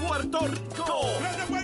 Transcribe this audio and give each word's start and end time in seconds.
Puerto 0.00 0.46
Rico. 0.46 1.63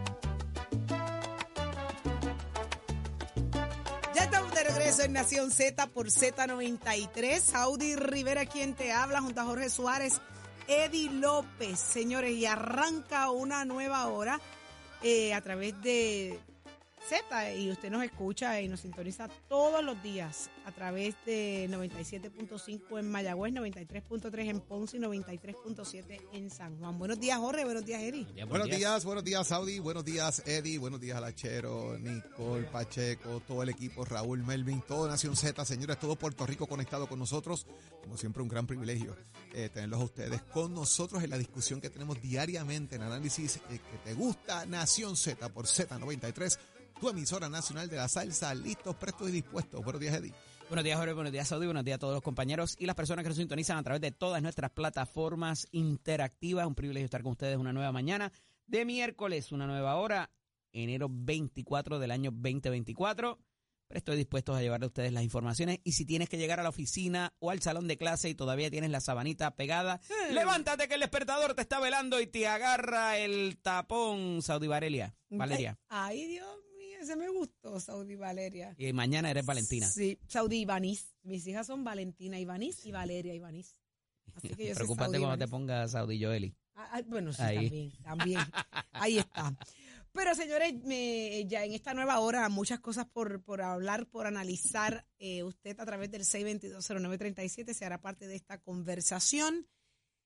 Regreso 4.91 5.05
en 5.05 5.13
Nación 5.13 5.51
Z 5.51 5.87
por 5.87 6.07
Z93. 6.07 7.39
Saudi 7.39 7.95
Rivera 7.95 8.45
quien 8.45 8.73
te 8.73 8.91
habla 8.91 9.21
junto 9.21 9.39
a 9.39 9.45
Jorge 9.45 9.69
Suárez, 9.69 10.19
Eddie 10.67 11.09
López, 11.09 11.79
señores, 11.79 12.31
y 12.31 12.45
arranca 12.45 13.31
una 13.31 13.63
nueva 13.63 14.05
hora 14.07 14.41
eh, 15.01 15.33
a 15.33 15.39
través 15.39 15.81
de 15.81 16.37
Z 17.07 17.55
y 17.55 17.71
usted 17.71 17.89
nos 17.89 18.03
escucha 18.03 18.61
y 18.61 18.67
nos 18.67 18.81
sintoniza 18.81 19.27
todos 19.49 19.83
los 19.83 20.01
días 20.03 20.49
a 20.65 20.71
través 20.71 21.15
de 21.25 21.67
97.5 21.69 22.99
en 22.99 23.09
Mayagüez, 23.09 23.53
93.3 23.53 24.49
en 24.49 24.59
Ponce 24.61 24.97
y 24.97 24.99
93.7 24.99 26.21
en 26.33 26.49
San 26.49 26.77
Juan. 26.79 26.97
Buenos 26.99 27.19
días, 27.19 27.37
Jorge. 27.39 27.65
Buenos 27.65 27.85
días, 27.85 28.01
Eddie. 28.01 28.45
Buenos 28.45 28.69
días, 28.69 29.03
buenos 29.03 29.23
días, 29.23 29.47
Saudi. 29.47 29.79
Buenos 29.79 30.05
días, 30.05 30.43
Eddie. 30.45 30.77
Buenos 30.77 31.01
días, 31.01 31.17
Alachero, 31.17 31.97
Nicole, 31.97 32.67
Pacheco, 32.67 33.41
todo 33.47 33.63
el 33.63 33.69
equipo, 33.69 34.05
Raúl, 34.05 34.43
Melvin, 34.43 34.81
todo 34.81 35.07
Nación 35.07 35.35
Z, 35.35 35.65
señores, 35.65 35.99
todo 35.99 36.15
Puerto 36.15 36.45
Rico 36.45 36.67
conectado 36.67 37.07
con 37.07 37.19
nosotros. 37.19 37.65
Como 38.01 38.17
siempre, 38.17 38.41
un 38.43 38.49
gran 38.49 38.67
privilegio 38.67 39.15
eh, 39.53 39.69
tenerlos 39.69 39.99
a 39.99 40.03
ustedes 40.03 40.41
con 40.43 40.73
nosotros 40.73 41.23
en 41.23 41.29
la 41.29 41.37
discusión 41.37 41.81
que 41.81 41.89
tenemos 41.89 42.21
diariamente 42.21 42.95
en 42.95 43.01
análisis 43.01 43.57
eh, 43.69 43.79
que 43.79 43.97
te 44.03 44.13
gusta, 44.13 44.65
Nación 44.65 45.15
Z 45.17 45.49
por 45.49 45.65
Z93, 45.65 46.57
tu 47.01 47.09
emisora 47.09 47.49
nacional 47.49 47.89
de 47.89 47.95
la 47.95 48.07
salsa, 48.07 48.53
listos, 48.53 48.95
prestos 48.95 49.27
y 49.27 49.31
dispuestos. 49.31 49.83
Buenos 49.83 49.99
días, 49.99 50.13
Eddie. 50.13 50.33
Buenos 50.69 50.85
días, 50.85 50.99
Jorge. 50.99 51.13
Buenos 51.13 51.33
días, 51.33 51.47
Saudi. 51.47 51.65
Buenos 51.65 51.83
días 51.83 51.95
a 51.95 51.97
todos 51.97 52.13
los 52.13 52.21
compañeros 52.21 52.75
y 52.77 52.85
las 52.85 52.95
personas 52.95 53.23
que 53.23 53.29
nos 53.29 53.39
sintonizan 53.39 53.79
a 53.79 53.83
través 53.83 54.01
de 54.01 54.11
todas 54.11 54.39
nuestras 54.43 54.69
plataformas 54.69 55.67
interactivas. 55.71 56.67
Un 56.67 56.75
privilegio 56.75 57.05
estar 57.05 57.23
con 57.23 57.31
ustedes 57.31 57.57
una 57.57 57.73
nueva 57.73 57.91
mañana 57.91 58.31
de 58.67 58.85
miércoles, 58.85 59.51
una 59.51 59.65
nueva 59.65 59.95
hora, 59.95 60.29
enero 60.73 61.07
24 61.09 61.97
del 61.97 62.11
año 62.11 62.29
2024. 62.29 63.39
Pero 63.87 63.97
estoy 63.97 64.15
dispuesto 64.17 64.53
a 64.53 64.61
llevarle 64.61 64.85
a 64.85 64.89
ustedes 64.89 65.11
las 65.11 65.23
informaciones. 65.23 65.79
Y 65.83 65.93
si 65.93 66.05
tienes 66.05 66.29
que 66.29 66.37
llegar 66.37 66.59
a 66.59 66.63
la 66.63 66.69
oficina 66.69 67.33
o 67.39 67.49
al 67.49 67.63
salón 67.63 67.87
de 67.87 67.97
clase 67.97 68.29
y 68.29 68.35
todavía 68.35 68.69
tienes 68.69 68.91
la 68.91 69.01
sabanita 69.01 69.55
pegada, 69.55 70.01
levántate 70.31 70.87
que 70.87 70.93
el 70.93 70.99
despertador 70.99 71.55
te 71.55 71.63
está 71.63 71.79
velando 71.79 72.21
y 72.21 72.27
te 72.27 72.47
agarra 72.47 73.17
el 73.17 73.57
tapón, 73.57 74.43
Saudi 74.43 74.67
Varelia. 74.67 75.15
Valeria. 75.31 75.79
Ay, 75.89 76.27
Dios 76.27 76.47
mío, 76.63 76.70
ese 77.01 77.15
me 77.15 77.29
gustó, 77.29 77.79
Saudi 77.79 78.15
Valeria. 78.15 78.73
Y 78.77 78.91
mañana 78.93 79.29
eres 79.31 79.45
Valentina. 79.45 79.87
Sí, 79.89 80.19
Saudi 80.27 80.59
Ibanís. 80.61 81.13
Mis 81.23 81.45
hijas 81.47 81.67
son 81.67 81.83
Valentina 81.83 82.39
Ibanís 82.39 82.85
y 82.85 82.91
Valeria 82.91 83.33
Ibanís. 83.33 83.75
Así 84.35 84.49
que 84.49 84.67
yo 84.69 84.75
Preocúpate 84.75 85.19
cuando 85.19 85.37
te 85.37 85.47
pongas 85.47 85.91
Saudi 85.91 86.21
Joeli. 86.23 86.55
Ah, 86.75 86.89
ah, 86.93 87.01
bueno, 87.05 87.33
sí, 87.33 87.41
Ahí. 87.41 87.55
también, 87.69 87.91
también. 88.03 88.39
Ahí 88.93 89.17
está. 89.17 89.55
Pero 90.13 90.35
señores, 90.35 90.73
me- 90.83 91.45
ya 91.47 91.63
en 91.65 91.73
esta 91.73 91.93
nueva 91.93 92.19
hora, 92.19 92.47
muchas 92.49 92.79
cosas 92.79 93.05
por, 93.07 93.41
por 93.43 93.61
hablar, 93.61 94.07
por 94.07 94.25
analizar. 94.27 95.05
Eh, 95.19 95.43
usted 95.43 95.79
a 95.79 95.85
través 95.85 96.11
del 96.11 96.23
6220937 96.23 97.73
se 97.73 97.85
hará 97.85 97.99
parte 98.01 98.27
de 98.27 98.35
esta 98.35 98.57
conversación. 98.59 99.67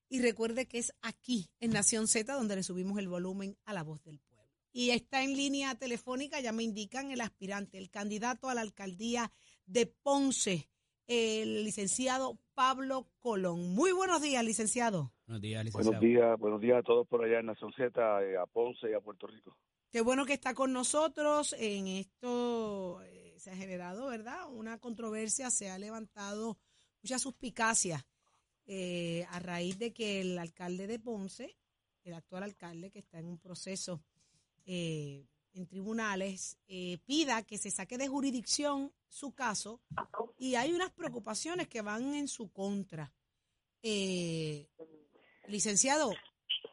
Y 0.07 0.21
recuerde 0.21 0.67
que 0.67 0.77
es 0.77 0.94
aquí, 1.01 1.50
en 1.59 1.71
Nación 1.71 2.07
Z, 2.07 2.31
donde 2.33 2.55
le 2.55 2.63
subimos 2.63 3.00
el 3.00 3.07
volumen 3.07 3.57
a 3.66 3.73
la 3.73 3.81
voz 3.83 4.03
del 4.03 4.19
pueblo. 4.19 4.34
Y 4.78 4.90
está 4.90 5.24
en 5.24 5.38
línea 5.38 5.74
telefónica, 5.75 6.41
ya 6.41 6.52
me 6.52 6.62
indican, 6.62 7.09
el 7.09 7.22
aspirante, 7.22 7.78
el 7.78 7.90
candidato 7.90 8.50
a 8.50 8.53
la 8.53 8.59
alcaldía 8.59 9.31
de 9.66 9.86
Ponce, 9.86 10.69
el 11.08 11.63
licenciado 11.63 12.38
Pablo 12.56 13.08
Colón. 13.19 13.74
Muy 13.74 13.94
buenos 13.94 14.22
días, 14.22 14.44
licenciado. 14.44 15.13
Buenos 15.28 15.41
días, 15.41 15.63
licenciado. 15.63 15.97
Buenos 15.97 16.02
días, 16.02 16.40
buenos 16.40 16.59
días 16.59 16.80
a 16.80 16.84
todos 16.84 17.08
por 17.08 17.24
allá 17.24 17.40
en 17.40 17.46
Nación 17.46 17.72
Z, 17.72 18.22
eh, 18.25 18.36
a 18.36 18.46
Ponce 18.47 18.91
y 18.91 18.94
a 18.94 19.00
Puerto 19.00 19.28
Rico. 19.28 19.58
Qué 19.90 20.02
bueno 20.02 20.25
que 20.25 20.34
está 20.34 20.53
con 20.53 20.74
nosotros. 20.74 21.56
En 21.57 21.88
esto 21.88 23.02
eh, 23.03 23.34
se 23.38 23.52
ha 23.52 23.56
generado, 23.56 24.07
¿verdad? 24.07 24.52
Una 24.52 24.78
controversia, 24.78 25.52
se 25.52 25.69
ha 25.69 25.80
levantado 25.80 26.57
mucha 27.02 27.18
suspicacia 27.18 28.06
eh, 28.66 29.25
a 29.30 29.40
raíz 29.40 29.80
de 29.80 29.94
que 29.94 30.19
el 30.19 30.38
alcalde 30.38 30.86
de 30.86 31.00
Ponce, 31.00 31.56
el 32.03 32.13
actual 32.13 32.44
alcalde 32.44 32.92
que 32.92 33.00
está 33.00 33.19
en 33.19 33.28
un 33.28 33.40
proceso 33.40 34.03
eh, 34.65 35.27
en 35.55 35.67
tribunales, 35.67 36.57
eh, 36.67 36.97
pida 37.05 37.43
que 37.43 37.57
se 37.57 37.71
saque 37.71 37.97
de 37.97 38.07
jurisdicción 38.07 38.93
su 39.07 39.33
caso 39.33 39.81
y 40.37 40.55
hay 40.55 40.73
unas 40.73 40.91
preocupaciones 40.91 41.67
que 41.67 41.81
van 41.81 42.13
en 42.13 42.27
su 42.27 42.51
contra. 42.51 43.13
Eh, 43.81 44.67
licenciado, 45.47 46.11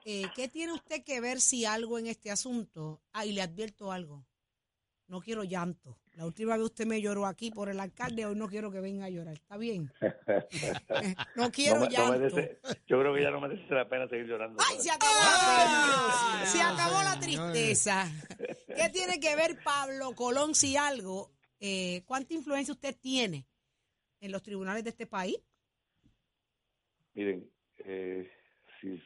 eh, 0.04 0.24
¿qué 0.34 0.48
tiene 0.48 0.72
usted 0.72 1.04
que 1.04 1.20
ver 1.20 1.40
si 1.40 1.64
algo 1.64 1.98
en 1.98 2.08
este 2.08 2.30
asunto? 2.30 3.02
Ah, 3.12 3.24
y 3.24 3.32
le 3.32 3.42
advierto 3.42 3.92
algo. 3.92 4.26
No 5.06 5.20
quiero 5.20 5.44
llanto. 5.44 5.98
La 6.14 6.26
última 6.26 6.56
vez 6.56 6.64
usted 6.66 6.84
me 6.86 7.00
lloró 7.00 7.24
aquí 7.26 7.50
por 7.50 7.70
el 7.70 7.80
alcalde, 7.80 8.26
hoy 8.26 8.36
no 8.36 8.46
quiero 8.46 8.70
que 8.70 8.80
venga 8.80 9.06
a 9.06 9.10
llorar. 9.10 9.34
¿Está 9.34 9.56
bien? 9.56 9.90
no 11.36 11.50
quiero 11.50 11.76
No 11.76 11.80
me- 11.80 11.86
no 11.86 11.90
llanto. 11.90 12.12
merece- 12.36 12.58
yo 12.86 13.00
creo 13.00 13.14
que 13.14 13.22
ya 13.22 13.30
no 13.30 13.40
merece 13.40 13.74
la 13.74 13.88
pena 13.88 14.06
seguir 14.08 14.26
llorando. 14.26 14.62
¡Ay, 14.68 14.78
se 14.78 14.90
acabó 14.90 15.14
la 15.14 15.30
tristeza! 16.38 16.46
Se 16.52 16.62
acabó 16.62 17.02
la 17.02 17.18
tristeza. 17.18 18.12
¿Qué 18.66 18.90
tiene 18.92 19.20
que 19.20 19.34
ver 19.36 19.58
Pablo 19.64 20.12
Colón 20.14 20.54
si 20.54 20.76
algo? 20.76 21.30
Eh, 21.60 22.02
¿Cuánta 22.04 22.34
influencia 22.34 22.74
usted 22.74 22.94
tiene 23.00 23.46
en 24.20 24.32
los 24.32 24.42
tribunales 24.42 24.84
de 24.84 24.90
este 24.90 25.06
país? 25.06 25.36
Miren, 27.14 27.48
eh, 27.84 28.30
si 28.80 28.94
es 28.94 29.02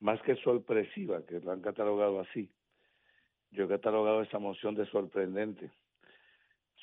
más 0.00 0.20
que 0.22 0.34
sorpresiva, 0.36 1.24
que 1.26 1.40
lo 1.40 1.52
han 1.52 1.60
catalogado 1.60 2.20
así, 2.20 2.50
yo 3.50 3.64
he 3.64 3.68
catalogado 3.68 4.22
esa 4.22 4.38
moción 4.38 4.74
de 4.74 4.86
sorprendente. 4.90 5.70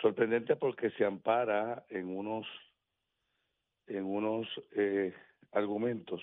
Sorprendente 0.02 0.56
porque 0.56 0.92
se 0.92 1.06
ampara 1.06 1.86
en 1.90 2.16
unos 2.16 2.46
en 3.88 4.04
unos 4.04 4.48
eh, 4.76 5.14
argumentos 5.54 6.22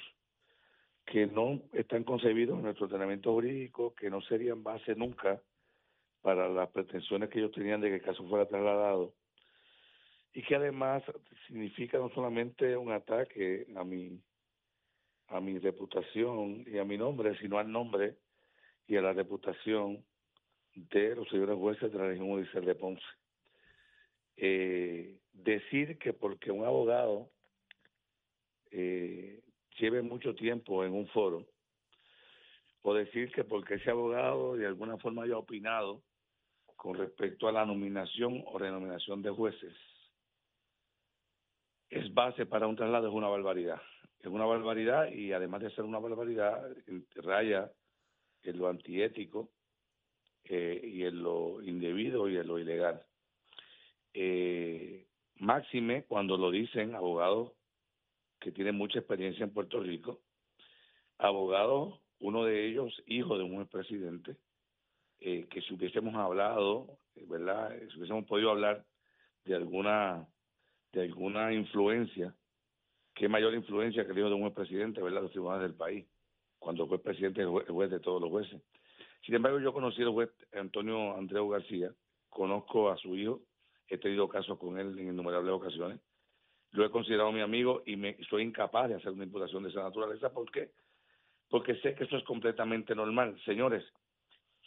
que 1.07 1.27
no 1.27 1.63
están 1.73 2.05
concebidos 2.05 2.59
en 2.59 2.65
nuestro 2.65 2.87
ordenamiento 2.87 3.33
jurídico, 3.33 3.95
que 3.95 4.11
no 4.11 4.21
serían 4.23 4.63
base 4.63 4.95
nunca 4.95 5.41
para 6.21 6.49
las 6.49 6.71
pretensiones 6.71 7.31
que 7.31 7.39
ellos 7.39 7.53
tenían 7.53 7.81
de 7.81 7.89
que 7.89 7.95
el 7.97 8.03
caso 8.03 8.27
fuera 8.29 8.47
trasladado 8.47 9.15
y 10.33 10.43
que 10.43 10.57
además 10.57 11.03
significa 11.47 11.99
no 11.99 12.11
solamente 12.11 12.77
un 12.77 12.93
ataque 12.93 13.67
a 13.77 13.85
mi 13.85 14.21
a 15.29 15.41
mi 15.41 15.59
reputación 15.59 16.65
y 16.67 16.79
a 16.79 16.85
mi 16.85 16.99
nombre, 16.99 17.37
sino 17.39 17.59
al 17.59 17.71
nombre 17.71 18.19
y 18.87 18.97
a 18.97 19.03
la 19.03 19.13
reputación 19.13 20.05
de 20.75 21.17
los 21.17 21.29
señores 21.29 21.57
jueces 21.57 21.91
de 21.91 21.99
la 21.99 22.09
región 22.09 22.29
judicial 22.29 22.65
de 22.65 22.75
Ponce. 22.75 23.05
Eh, 24.37 25.19
decir 25.33 25.99
que 25.99 26.13
porque 26.13 26.51
un 26.51 26.65
abogado 26.65 27.31
eh, 28.71 29.43
lleve 29.79 30.03
mucho 30.03 30.35
tiempo 30.35 30.85
en 30.85 30.93
un 30.93 31.07
foro, 31.09 31.47
o 32.83 32.95
decir 32.95 33.33
que 33.33 33.45
porque 33.45 33.75
ese 33.75 33.91
abogado 33.91 34.57
de 34.57 34.67
alguna 34.67 34.99
forma 34.99 35.23
haya 35.23 35.39
opinado 35.39 36.03
con 36.77 36.97
respecto 36.97 37.49
a 37.49 37.53
la 37.53 37.65
nominación 37.65 38.43
o 38.47 38.59
renominación 38.59 39.23
de 39.23 39.31
jueces, 39.31 39.75
es 41.89 42.13
base 42.13 42.45
para 42.47 42.67
un 42.67 42.77
traslado, 42.77 43.09
es 43.09 43.15
una 43.15 43.29
barbaridad. 43.29 43.81
Es 44.21 44.27
una 44.27 44.47
barbaridad 44.47 45.13
y 45.13 45.33
además 45.33 45.63
de 45.63 45.71
ser 45.71 45.85
una 45.85 45.99
barbaridad, 45.99 46.75
raya 47.17 47.71
en 48.43 48.59
lo 48.59 48.69
antiético 48.69 49.51
eh, 50.45 50.81
y 50.83 51.05
en 51.05 51.23
lo 51.23 51.63
indebido 51.63 52.29
y 52.29 52.37
en 52.37 52.47
lo 52.47 52.59
ilegal. 52.59 53.05
Eh, 54.15 55.07
máxime 55.37 56.05
cuando 56.05 56.37
lo 56.37 56.53
dicen 56.53 56.95
abogados 56.95 57.53
que 58.41 58.53
tienen 58.53 58.77
mucha 58.77 59.01
experiencia 59.01 59.45
en 59.45 59.53
Puerto 59.53 59.81
Rico, 59.81 60.21
abogados, 61.19 62.01
uno 62.21 62.45
de 62.45 62.67
ellos 62.67 63.03
hijo 63.07 63.37
de 63.37 63.45
un 63.45 63.61
expresidente, 63.61 64.37
eh, 65.21 65.47
que 65.51 65.61
si 65.63 65.75
hubiésemos 65.75 66.15
hablado, 66.15 66.99
eh, 67.17 67.25
¿verdad? 67.29 67.77
Si 67.91 67.99
hubiésemos 67.99 68.25
podido 68.27 68.51
hablar 68.51 68.85
de 69.45 69.55
alguna 69.55 70.29
de 70.93 71.03
alguna 71.03 71.53
influencia, 71.53 72.33
qué 73.15 73.29
mayor 73.29 73.53
influencia 73.55 74.05
que 74.05 74.13
el 74.13 74.19
hijo 74.19 74.29
de 74.29 74.35
un 74.35 74.47
expresidente, 74.47 75.03
¿verdad? 75.03 75.23
Los 75.23 75.33
tribunales 75.33 75.63
del 75.63 75.77
país. 75.77 76.07
cuando 76.61 76.87
fue 76.87 77.03
presidente, 77.03 77.43
el 77.43 77.49
juez, 77.49 77.67
el 77.67 77.75
juez 77.75 77.91
de 77.91 78.01
todos 78.01 78.23
los 78.23 78.31
jueces. 78.31 78.63
Sin 79.27 79.35
embargo, 79.35 79.61
yo 79.61 79.73
conocí 79.73 80.01
al 80.03 80.13
juez 80.13 80.31
Antonio 80.53 81.15
Andreu 81.15 81.49
García, 81.49 81.93
conozco 82.31 82.91
a 82.91 82.97
su 82.97 83.15
hijo, 83.17 83.43
he 83.89 83.99
tenido 83.99 84.29
casos 84.29 84.59
con 84.59 84.79
él 84.79 84.99
en 84.99 85.09
innumerables 85.09 85.53
ocasiones, 85.53 86.01
lo 86.73 86.85
he 86.85 86.91
considerado 86.91 87.31
mi 87.31 87.41
amigo 87.41 87.83
y 87.87 87.97
me 87.97 88.17
soy 88.29 88.43
incapaz 88.43 88.89
de 88.89 88.97
hacer 88.97 89.13
una 89.13 89.25
imputación 89.25 89.63
de 89.63 89.71
esa 89.71 89.83
naturaleza. 89.83 90.33
¿Por 90.33 90.51
qué? 90.51 90.71
Porque 91.49 91.77
sé 91.77 91.95
que 91.95 92.05
eso 92.05 92.17
es 92.17 92.25
completamente 92.25 92.97
normal. 92.97 93.41
Señores, 93.45 93.85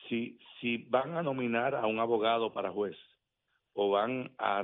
si, 0.07 0.39
si 0.59 0.77
van 0.89 1.17
a 1.17 1.23
nominar 1.23 1.75
a 1.75 1.85
un 1.85 1.99
abogado 1.99 2.53
para 2.53 2.71
juez 2.71 2.95
o 3.73 3.89
van 3.89 4.31
a, 4.37 4.59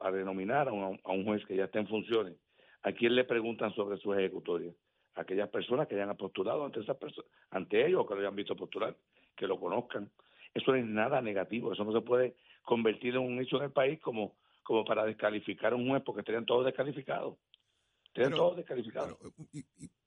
a 0.00 0.10
denominar 0.10 0.68
a 0.68 0.72
un, 0.72 1.00
a 1.02 1.12
un 1.12 1.24
juez 1.24 1.44
que 1.46 1.56
ya 1.56 1.64
está 1.64 1.78
en 1.78 1.88
funciones, 1.88 2.36
¿a 2.82 2.92
quién 2.92 3.14
le 3.14 3.24
preguntan 3.24 3.74
sobre 3.74 3.96
su 3.96 4.12
ejecutoria? 4.12 4.72
Aquellas 5.14 5.48
personas 5.48 5.88
que 5.88 5.94
hayan 5.94 6.16
postulado 6.16 6.64
ante 6.64 6.80
esas 6.80 6.96
personas, 6.96 7.30
ante 7.50 7.86
ellos 7.86 8.06
que 8.06 8.14
lo 8.14 8.20
hayan 8.20 8.36
visto 8.36 8.54
postular, 8.54 8.94
que 9.34 9.46
lo 9.46 9.58
conozcan. 9.58 10.10
Eso 10.52 10.72
no 10.72 10.76
es 10.76 10.84
nada 10.84 11.22
negativo, 11.22 11.72
eso 11.72 11.84
no 11.84 11.92
se 11.92 12.02
puede 12.02 12.36
convertir 12.62 13.14
en 13.14 13.20
un 13.20 13.40
hecho 13.40 13.56
en 13.56 13.64
el 13.64 13.72
país 13.72 14.00
como 14.00 14.34
como 14.62 14.84
para 14.84 15.04
descalificar 15.04 15.72
a 15.72 15.76
un 15.76 15.88
juez 15.88 16.02
porque 16.04 16.20
estarían 16.20 16.46
todos 16.46 16.64
descalificados. 16.64 17.36
Estarían 18.06 18.34
todos 18.34 18.56
descalificados. 18.56 19.16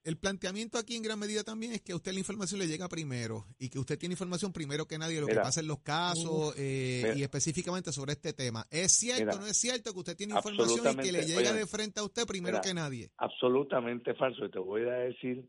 el 0.04 0.18
planteamiento 0.18 0.78
aquí 0.78 0.96
en 0.96 1.02
gran 1.02 1.18
medida 1.18 1.44
también 1.44 1.72
es 1.72 1.82
que 1.82 1.92
a 1.92 1.96
usted 1.96 2.14
la 2.14 2.20
información 2.20 2.60
le 2.60 2.68
llega 2.68 2.88
primero 2.88 3.46
y 3.58 3.70
que 3.70 3.80
usted 3.80 3.98
tiene 3.98 4.14
información 4.14 4.54
primero 4.54 4.86
que 4.86 5.00
nadie 5.00 5.16
de 5.16 5.22
lo 5.22 5.28
que 5.28 5.36
pasa 5.36 5.62
en 5.62 5.68
los 5.68 5.80
casos 5.80 6.54
eh, 6.58 7.16
y 7.16 7.24
específicamente 7.24 7.92
sobre 7.92 8.14
este 8.14 8.34
tema. 8.34 8.66
¿Es 8.70 8.92
cierto 8.92 9.36
o 9.36 9.40
no 9.40 9.48
es 9.48 9.58
cierto 9.58 9.92
que 9.92 10.00
usted 10.00 10.16
tiene 10.16 10.36
información 10.36 11.00
y 11.00 11.04
que 11.04 11.12
le 11.12 11.26
llega 11.26 11.52
de 11.52 11.66
frente 11.66 12.00
a 12.00 12.04
usted 12.04 12.28
primero 12.28 12.62
que 12.62 12.76
nadie? 12.76 13.10
Absolutamente 13.18 14.14
falso. 14.14 14.46
Y 14.46 14.52
te 14.52 14.60
voy 14.60 14.84
a 14.84 14.94
decir, 14.94 15.44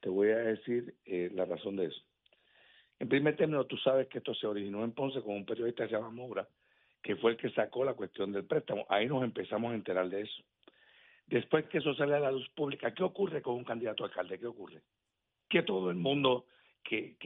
te 0.00 0.08
voy 0.08 0.30
a 0.30 0.38
decir 0.38 0.96
eh, 1.04 1.30
la 1.34 1.44
razón 1.44 1.76
de 1.76 1.86
eso. 1.86 2.00
En 3.02 3.08
primer 3.08 3.34
término, 3.34 3.64
tú 3.64 3.76
sabes 3.78 4.06
que 4.06 4.18
esto 4.18 4.32
se 4.32 4.46
originó 4.46 4.84
en 4.84 4.92
Ponce 4.92 5.20
con 5.22 5.34
un 5.34 5.44
periodista 5.44 5.82
que 5.82 5.88
se 5.88 5.96
llama 5.96 6.10
Moura, 6.10 6.46
que 7.02 7.16
fue 7.16 7.32
el 7.32 7.36
que 7.36 7.50
sacó 7.50 7.84
la 7.84 7.94
cuestión 7.94 8.30
del 8.30 8.44
préstamo. 8.44 8.86
Ahí 8.88 9.08
nos 9.08 9.24
empezamos 9.24 9.72
a 9.72 9.74
enterar 9.74 10.08
de 10.08 10.20
eso. 10.20 10.40
Después 11.26 11.66
que 11.66 11.78
eso 11.78 11.96
sale 11.96 12.14
a 12.14 12.20
la 12.20 12.30
luz 12.30 12.48
pública, 12.50 12.94
¿qué 12.94 13.02
ocurre 13.02 13.42
con 13.42 13.56
un 13.56 13.64
candidato 13.64 14.04
a 14.04 14.06
alcalde? 14.06 14.38
¿Qué 14.38 14.46
ocurre? 14.46 14.82
Que 15.48 15.64
todo 15.64 15.90
el 15.90 15.96
mundo 15.96 16.46
que, 16.84 17.16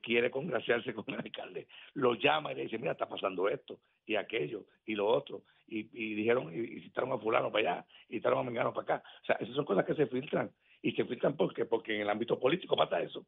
quiere 0.00 0.30
congraciarse 0.30 0.94
con 0.94 1.04
el 1.08 1.16
alcalde 1.16 1.68
lo 1.92 2.14
llama 2.14 2.52
y 2.52 2.54
le 2.54 2.62
dice, 2.62 2.78
mira, 2.78 2.92
está 2.92 3.06
pasando 3.06 3.46
esto 3.50 3.78
y 4.06 4.16
aquello 4.16 4.64
y 4.86 4.94
lo 4.94 5.06
otro. 5.06 5.42
Y, 5.66 5.80
y 5.92 6.14
dijeron, 6.14 6.50
y, 6.50 6.80
citaron 6.80 7.12
a 7.12 7.18
fulano 7.18 7.52
para 7.52 7.72
allá, 7.72 7.86
y 8.08 8.14
citaron 8.14 8.38
a 8.38 8.42
mengano 8.44 8.72
para 8.72 8.96
acá. 8.96 9.08
O 9.20 9.26
sea, 9.26 9.36
esas 9.36 9.54
son 9.54 9.66
cosas 9.66 9.84
que 9.84 9.94
se 9.94 10.06
filtran. 10.06 10.50
Y 10.80 10.92
se 10.92 11.04
filtran 11.04 11.36
porque, 11.36 11.66
porque 11.66 11.94
en 11.94 12.00
el 12.00 12.08
ámbito 12.08 12.40
político 12.40 12.74
pasa 12.74 13.02
eso. 13.02 13.26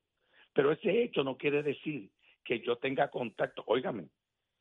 Pero 0.52 0.72
ese 0.72 1.02
hecho 1.02 1.24
no 1.24 1.36
quiere 1.36 1.62
decir 1.62 2.10
que 2.44 2.60
yo 2.60 2.76
tenga 2.76 3.08
contacto. 3.08 3.64
Óigame, 3.66 4.08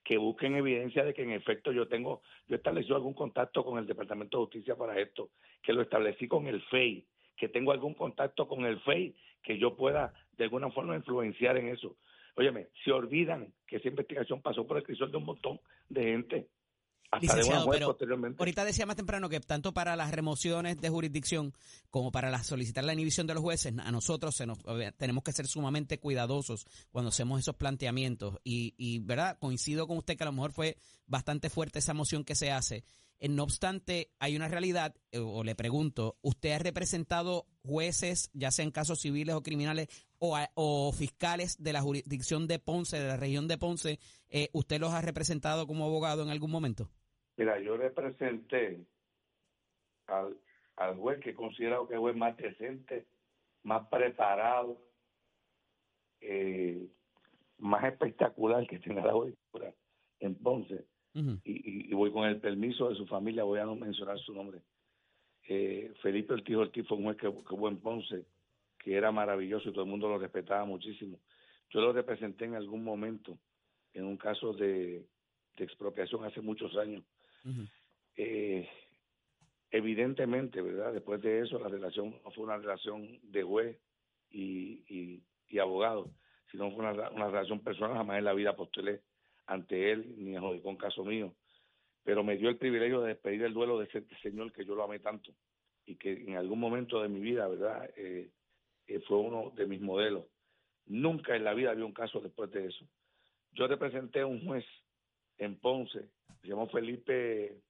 que 0.04 0.18
busquen 0.18 0.56
evidencia 0.56 1.04
de 1.04 1.14
que 1.14 1.24
en 1.24 1.32
efecto 1.32 1.72
yo 1.72 1.88
tengo, 1.88 2.22
yo 2.48 2.56
establecí 2.56 2.92
algún 2.92 3.14
contacto 3.14 3.64
con 3.64 3.78
el 3.78 3.88
Departamento 3.88 4.38
de 4.38 4.46
Justicia 4.46 4.76
para 4.76 5.00
esto, 5.00 5.30
que 5.62 5.74
lo 5.74 5.82
establecí 5.82 6.28
con 6.28 6.48
el 6.48 6.62
FEI, 6.64 7.06
que 7.38 7.50
tengo 7.50 7.72
algún 7.72 7.94
contacto 7.94 8.48
con 8.48 8.66
el 8.66 8.80
FEI, 8.82 9.16
que 9.44 9.58
yo 9.58 9.76
pueda 9.76 10.14
de 10.38 10.46
alguna 10.46 10.70
forma 10.72 10.96
influenciar 10.96 11.58
en 11.58 11.70
eso. 11.70 11.98
Óyeme, 12.36 12.68
se 12.84 12.92
olvidan 12.92 13.54
que 13.68 13.78
esa 13.78 13.90
investigación 13.90 14.42
pasó 14.42 14.66
por 14.66 14.78
el 14.78 14.84
crisol 14.84 15.12
de 15.12 15.18
un 15.18 15.26
montón 15.26 15.60
de 15.90 16.04
gente. 16.04 16.48
Licenciado, 17.20 17.70
pero 17.70 17.98
ahorita 18.40 18.64
decía 18.64 18.86
más 18.86 18.96
temprano 18.96 19.28
que 19.28 19.42
tanto 19.42 19.74
para 19.74 19.98
las 19.98 20.12
remociones 20.12 20.80
de 20.80 20.90
jurisdicción 20.90 21.54
como 21.90 22.10
para 22.12 22.30
la, 22.30 22.42
solicitar 22.42 22.86
la 22.86 22.94
inhibición 22.94 23.28
de 23.28 23.34
los 23.34 23.44
jueces, 23.44 23.74
a 23.78 23.92
nosotros 23.92 24.34
se 24.36 24.46
nos, 24.46 24.60
tenemos 24.98 25.24
que 25.24 25.34
ser 25.34 25.48
sumamente 25.48 26.00
cuidadosos 26.00 26.66
cuando 26.90 27.10
hacemos 27.10 27.42
esos 27.42 27.56
planteamientos. 27.56 28.38
Y, 28.46 28.76
y, 28.78 29.00
¿verdad? 29.00 29.38
Coincido 29.40 29.88
con 29.88 29.98
usted 29.98 30.16
que 30.16 30.24
a 30.24 30.28
lo 30.28 30.32
mejor 30.32 30.54
fue 30.54 30.78
bastante 31.06 31.50
fuerte 31.50 31.80
esa 31.80 31.94
moción 31.94 32.24
que 32.24 32.36
se 32.36 32.52
hace. 32.52 32.86
Eh, 33.20 33.30
no 33.30 33.44
obstante, 33.44 34.12
hay 34.20 34.36
una 34.36 34.48
realidad, 34.48 34.96
eh, 35.12 35.20
o 35.20 35.44
le 35.44 35.54
pregunto, 35.54 36.18
¿usted 36.22 36.54
ha 36.54 36.60
representado 36.60 37.46
jueces, 37.64 38.32
ya 38.34 38.50
sean 38.50 38.72
casos 38.72 39.00
civiles 39.00 39.36
o 39.36 39.44
criminales, 39.44 39.90
o, 40.18 40.40
o 40.56 40.92
fiscales 40.92 41.62
de 41.62 41.74
la 41.74 41.82
jurisdicción 41.82 42.48
de 42.48 42.58
Ponce, 42.58 43.00
de 43.00 43.08
la 43.08 43.18
región 43.18 43.48
de 43.48 43.60
Ponce? 43.60 44.00
Eh, 44.30 44.50
¿Usted 44.54 44.80
los 44.80 44.92
ha 44.94 45.02
representado 45.02 45.68
como 45.68 45.86
abogado 45.86 46.24
en 46.24 46.30
algún 46.30 46.50
momento? 46.50 46.90
Mira, 47.42 47.60
yo 47.60 47.76
representé 47.76 48.86
al, 50.06 50.38
al 50.76 50.96
juez 50.96 51.20
que 51.22 51.34
considero 51.34 51.88
que 51.88 51.96
es 51.96 51.96
el 51.96 52.02
juez 52.02 52.16
más 52.16 52.38
decente, 52.38 53.08
más 53.64 53.88
preparado, 53.88 54.80
eh, 56.20 56.88
más 57.58 57.84
espectacular 57.86 58.68
que 58.68 58.78
tiene 58.78 59.02
la 59.02 59.14
judicatura 59.14 59.74
en 60.20 60.36
Ponce. 60.36 60.86
y, 61.16 61.92
voy 61.96 62.12
con 62.12 62.26
el 62.26 62.40
permiso 62.40 62.90
de 62.90 62.96
su 62.96 63.08
familia, 63.08 63.44
voy 63.44 63.58
a 63.58 63.66
no 63.66 63.76
mencionar 63.76 64.20
su 64.20 64.36
nombre. 64.36 64.62
Eh, 65.48 65.92
Felipe 66.04 66.34
Ortiz 66.34 66.56
Ortiz 66.56 66.88
fue 66.88 67.00
un 67.00 67.06
juez 67.06 67.18
que, 67.18 67.28
que 67.28 67.56
hubo 67.56 67.70
en 67.70 67.80
Ponce, 67.80 68.24
que 68.78 68.94
era 68.94 69.12
maravilloso 69.12 69.68
y 69.68 69.72
todo 69.72 69.86
el 69.86 69.90
mundo 69.90 70.08
lo 70.08 70.20
respetaba 70.20 70.64
muchísimo. 70.66 71.20
Yo 71.72 71.82
lo 71.82 71.92
representé 71.92 72.46
en 72.46 72.54
algún 72.54 72.84
momento 72.84 73.40
en 73.96 74.06
un 74.06 74.18
caso 74.18 74.54
de 74.54 75.08
expropiación 75.58 76.24
hace 76.24 76.40
muchos 76.40 76.78
años 76.78 77.04
eh, 78.16 78.70
evidentemente, 79.72 80.62
¿verdad? 80.62 80.94
Después 80.94 81.22
de 81.22 81.42
eso, 81.42 81.60
la 81.60 81.70
relación 81.70 82.20
no 82.24 82.32
fue 82.32 82.44
una 82.44 82.58
relación 82.58 83.20
de 83.24 83.44
juez 83.44 83.78
y, 84.30 85.22
y, 85.50 85.60
abogado, 85.60 86.10
sino 86.50 86.72
fue 86.72 86.86
una, 86.86 87.10
una, 87.10 87.28
relación 87.28 87.60
personal. 87.60 87.98
Jamás 87.98 88.20
en 88.20 88.26
la 88.26 88.34
vida 88.34 88.56
postulé 88.56 89.02
ante 89.46 89.92
él 89.92 90.16
ni 90.18 90.36
a 90.36 90.42
con 90.62 90.78
caso 90.78 91.04
mío. 91.04 91.34
Pero 92.04 92.24
me 92.24 92.38
dio 92.38 92.50
el 92.50 92.58
privilegio 92.58 93.02
de 93.02 93.10
despedir 93.10 93.44
el 93.44 93.54
duelo 93.54 93.78
de 93.78 93.86
ese 93.86 94.04
señor 94.22 94.52
que 94.52 94.66
yo 94.66 94.76
lo 94.76 94.84
amé 94.84 95.00
tanto 95.00 95.34
y 95.86 95.96
que 95.96 96.14
en 96.14 96.38
algún 96.38 96.60
momento 96.60 97.02
de 97.02 97.10
mi 97.10 97.20
vida, 97.20 97.48
¿verdad? 97.48 97.90
Eh, 97.96 98.32
eh, 98.88 99.00
fue 99.08 99.18
uno 99.18 99.52
de 99.56 99.66
mis 99.66 99.82
modelos. 99.82 100.26
Nunca 100.86 101.36
en 101.36 101.44
la 101.44 101.54
vida 101.54 101.72
había 101.72 101.86
un 101.86 101.94
caso 101.94 102.20
después 102.20 102.52
de 102.52 102.68
eso. 102.68 102.86
Yo 103.54 103.68
representé 103.68 104.22
a 104.22 104.26
un 104.26 104.46
juez 104.46 104.66
en 105.38 105.60
Ponce 105.60 106.10
se 106.42 106.48
llamó 106.48 106.68
Felipe, 106.68 107.62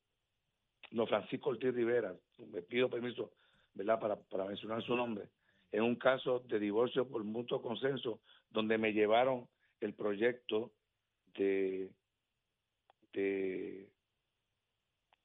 no, 0.92 1.06
Francisco 1.08 1.52
Ortiz 1.52 1.74
Rivera, 1.74 2.16
me 2.38 2.62
pido 2.62 2.90
permiso, 2.90 3.34
¿verdad?, 3.74 4.00
para, 4.00 4.16
para 4.16 4.46
mencionar 4.46 4.82
su 4.84 4.96
nombre, 4.96 5.30
en 5.72 5.84
un 5.84 5.96
caso 5.96 6.40
de 6.40 6.60
divorcio 6.60 7.08
por 7.08 7.24
mutuo 7.24 7.62
consenso, 7.62 8.22
donde 8.50 8.78
me 8.78 8.94
llevaron 8.94 9.48
el 9.80 9.94
proyecto 9.94 10.72
de, 11.34 11.90
de, 13.13 13.90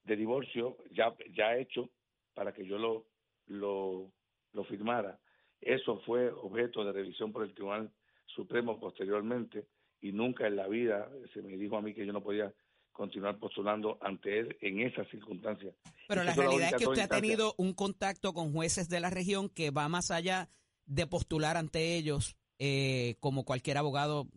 de 0.04 0.16
divorcio 0.16 0.76
ya, 0.92 1.14
ya 1.34 1.56
hecho 1.56 1.90
para 2.34 2.52
que 2.52 2.64
yo 2.66 2.78
lo, 2.78 3.06
lo, 3.46 4.12
lo 4.52 4.64
firmara. 4.64 5.18
Eso 5.60 6.00
fue 6.00 6.30
objeto 6.30 6.84
de 6.84 6.92
revisión 6.92 7.32
por 7.32 7.42
el 7.44 7.54
Tribunal 7.54 7.90
Supremo 8.26 8.78
posteriormente 8.78 9.66
y 10.00 10.12
nunca 10.12 10.46
en 10.46 10.56
la 10.56 10.68
vida 10.68 11.10
se 11.32 11.42
me 11.42 11.56
dijo 11.56 11.76
a 11.76 11.82
mí 11.82 11.94
que 11.94 12.06
yo 12.06 12.12
no 12.12 12.22
podía 12.22 12.52
continuar 12.96 13.38
postulando 13.38 13.98
ante 14.00 14.38
él 14.38 14.56
en 14.62 14.80
esas 14.80 15.06
circunstancias. 15.08 15.74
Pero 16.08 16.24
la 16.24 16.34
realidad 16.34 16.70
es 16.70 16.76
que 16.76 16.88
usted 16.88 17.02
ha 17.02 17.08
tenido 17.08 17.54
un 17.58 17.74
contacto 17.74 18.32
con 18.32 18.52
jueces 18.52 18.88
de 18.88 19.00
la 19.00 19.10
región 19.10 19.50
que 19.50 19.70
va 19.70 19.88
más 19.88 20.10
allá 20.10 20.48
de 20.86 21.06
postular 21.06 21.58
ante 21.58 21.96
ellos 21.96 22.36
eh, 22.58 23.16
como 23.20 23.44
cualquier 23.44 23.76
abogado 23.76 24.28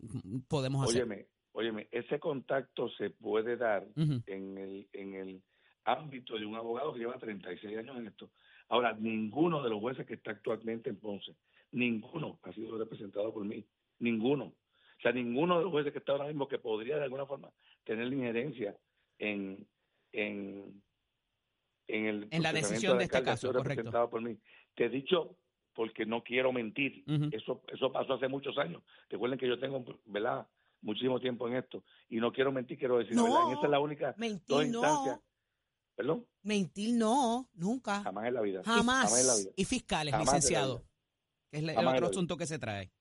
podemos 0.48 0.84
hacer. 0.84 1.04
Óyeme, 1.04 1.26
óyeme, 1.52 1.88
ese 1.90 2.20
contacto 2.20 2.90
se 2.90 3.08
puede 3.08 3.56
dar 3.56 3.86
en, 3.96 4.58
el, 4.58 4.88
en 4.92 5.14
el 5.14 5.42
ámbito 5.84 6.36
de 6.36 6.44
un 6.44 6.56
abogado 6.56 6.92
que 6.92 7.00
lleva 7.00 7.18
36 7.18 7.78
años 7.78 7.96
en 7.96 8.08
esto. 8.08 8.30
Ahora, 8.68 8.92
ninguno 8.92 9.62
de 9.62 9.70
los 9.70 9.80
jueces 9.80 10.06
que 10.06 10.14
está 10.14 10.32
actualmente 10.32 10.90
en 10.90 11.00
Ponce, 11.00 11.34
ninguno 11.72 12.38
ha 12.42 12.52
sido 12.52 12.76
representado 12.76 13.32
por 13.32 13.44
mí, 13.44 13.64
ninguno. 14.00 14.44
O 14.44 15.02
sea, 15.02 15.12
ninguno 15.12 15.56
de 15.56 15.64
los 15.64 15.72
jueces 15.72 15.92
que 15.92 15.98
está 15.98 16.12
ahora 16.12 16.26
mismo 16.26 16.46
que 16.46 16.58
podría 16.58 16.98
de 16.98 17.04
alguna 17.04 17.24
forma 17.24 17.50
tener 17.90 18.12
injerencia 18.12 18.76
en, 19.18 19.66
en, 20.12 20.80
en 21.88 22.06
el 22.06 22.28
en 22.30 22.42
la 22.44 22.52
decisión 22.52 22.98
de, 22.98 23.04
este 23.04 23.20
caso, 23.20 23.52
correcto. 23.52 24.08
por 24.08 24.22
mí. 24.22 24.38
Te 24.76 24.84
he 24.84 24.88
dicho 24.88 25.36
porque 25.74 26.06
no 26.06 26.22
quiero 26.22 26.52
mentir. 26.52 27.02
Eso 27.32 27.64
eso 27.66 27.90
pasó 27.90 28.14
hace 28.14 28.28
muchos 28.28 28.56
años. 28.58 28.80
Recuerden 29.08 29.40
que 29.40 29.48
yo 29.48 29.58
tengo, 29.58 29.84
¿verdad? 30.04 30.46
Muchísimo 30.82 31.18
tiempo 31.18 31.48
en 31.48 31.56
esto 31.56 31.82
y 32.08 32.18
no 32.18 32.32
quiero 32.32 32.52
mentir, 32.52 32.78
quiero 32.78 32.98
decir, 32.98 33.16
no, 33.16 33.52
esa 33.52 33.64
es 33.64 33.70
la 33.70 33.80
única 33.80 34.14
mentir 34.16 34.68
no. 34.68 35.20
¿Perdón? 35.96 36.26
Mentir 36.42 36.94
no, 36.94 37.50
nunca. 37.52 38.02
Jamás 38.04 38.28
en 38.28 38.34
la 38.34 38.40
vida. 38.40 38.62
Jamás. 38.64 39.20
en 39.20 39.26
la 39.26 39.34
vida. 39.34 39.50
Y 39.56 39.64
fiscales, 39.64 40.16
licenciado. 40.16 40.84
Que 41.50 41.58
es 41.58 41.64
el 41.64 41.86
otro 41.88 42.06
asunto 42.06 42.36
que 42.36 42.46
se 42.46 42.60
trae. 42.60 42.92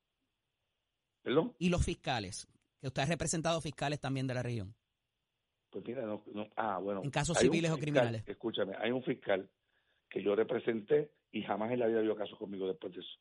¿Perdón? 1.21 1.55
Y 1.59 1.69
los 1.69 1.85
fiscales, 1.85 2.47
que 2.81 2.87
usted 2.87 3.03
ha 3.03 3.05
representado 3.05 3.61
fiscales 3.61 3.99
también 3.99 4.25
de 4.25 4.33
la 4.33 4.41
región. 4.41 4.75
Pues 5.69 5.85
mira, 5.85 6.01
no, 6.03 6.23
ah, 6.55 6.79
bueno. 6.79 7.01
En 7.03 7.09
casos 7.11 7.37
civiles 7.37 7.71
o 7.71 7.75
criminales. 7.77 8.27
Escúchame, 8.27 8.75
hay 8.79 8.91
un 8.91 9.03
fiscal 9.03 9.47
que 10.09 10.23
yo 10.23 10.35
representé 10.35 11.11
y 11.31 11.43
jamás 11.43 11.71
en 11.71 11.79
la 11.79 11.87
vida 11.87 12.01
dio 12.01 12.15
caso 12.15 12.35
conmigo 12.37 12.67
después 12.67 12.93
de 12.93 13.01
eso. 13.01 13.19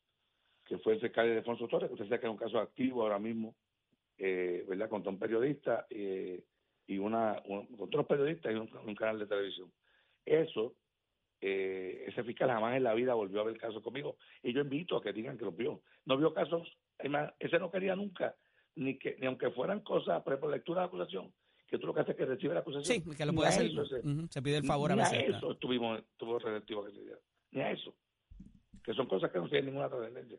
que 0.64 0.78
fue 0.78 0.95
el 0.95 1.00
fiscal 1.00 1.26
de 1.26 1.38
Alfonso 1.38 1.67
Torres, 1.69 1.88
que 1.88 1.95
usted 1.95 2.07
sabe 2.09 2.21
que 2.21 2.26
es 2.26 2.31
un 2.31 2.37
caso 2.38 2.59
activo 2.59 3.02
ahora 3.02 3.19
mismo, 3.19 3.55
eh, 4.19 4.64
¿verdad? 4.69 4.88
Contra 4.90 5.11
un 5.11 5.19
periodista 5.19 5.87
eh, 5.90 6.43
y 6.87 6.99
una, 6.99 7.40
un- 7.47 7.67
contra 7.69 8.00
otros 8.00 8.07
periodistas 8.07 8.52
y 8.52 8.57
un, 8.57 8.71
un 8.87 8.95
canal 8.95 9.19
de 9.19 9.26
televisión. 9.26 9.73
Eso, 10.26 10.75
eh, 11.40 12.05
ese 12.09 12.23
fiscal 12.25 12.50
jamás 12.50 12.76
en 12.76 12.83
la 12.85 12.95
vida 12.95 13.14
volvió 13.14 13.40
a 13.40 13.45
ver 13.45 13.57
casos 13.59 13.83
conmigo. 13.83 14.17
Y 14.43 14.52
yo 14.52 14.61
invito 14.61 14.97
a 14.97 15.02
que 15.02 15.12
digan 15.12 15.38
que 15.38 15.45
los 15.45 15.57
vio. 15.57 15.83
No 16.05 16.17
vio 16.17 16.35
casos, 16.35 16.76
es 16.99 17.11
más, 17.11 17.33
ese 17.38 17.59
no 17.59 17.71
quería 17.71 17.95
nunca, 17.97 18.35
ni 18.75 18.99
que 18.99 19.17
ni 19.21 19.26
aunque 19.26 19.50
fueran 19.50 19.81
cosas 19.81 20.23
por 20.23 20.50
lectura 20.50 20.83
de 20.83 20.87
acusación, 20.88 21.33
que 21.68 21.78
tú 21.78 21.87
lo 21.87 21.94
que 21.94 22.00
haces 22.00 22.10
es 22.12 22.16
que 22.16 22.26
recibe 22.26 22.54
la 22.54 22.60
acusación. 22.60 22.84
Sí, 23.04 23.16
que 23.16 23.26
lo 23.26 23.32
puede 23.32 23.48
a 23.48 23.50
hacer. 23.50 23.66
eso 23.66 23.84
Se 24.30 24.42
pide 24.42 24.56
el 24.56 24.64
favor 24.64 24.92
a 24.92 24.96
ni 24.96 25.02
veces. 25.02 25.37
eso 25.37 25.52
estuvimos, 25.52 25.98
estuvo 25.98 26.38
receptivo 26.38 26.82
a 26.82 26.87
que 26.87 26.92
se 26.94 27.00
diera. 27.02 27.18
Ni 27.52 27.60
a 27.60 27.70
eso. 27.72 27.94
Que 28.82 28.94
son 28.94 29.06
cosas 29.06 29.30
que 29.30 29.38
no 29.38 29.48
tienen 29.48 29.66
ninguna 29.66 29.88
trascendencia. 29.88 30.38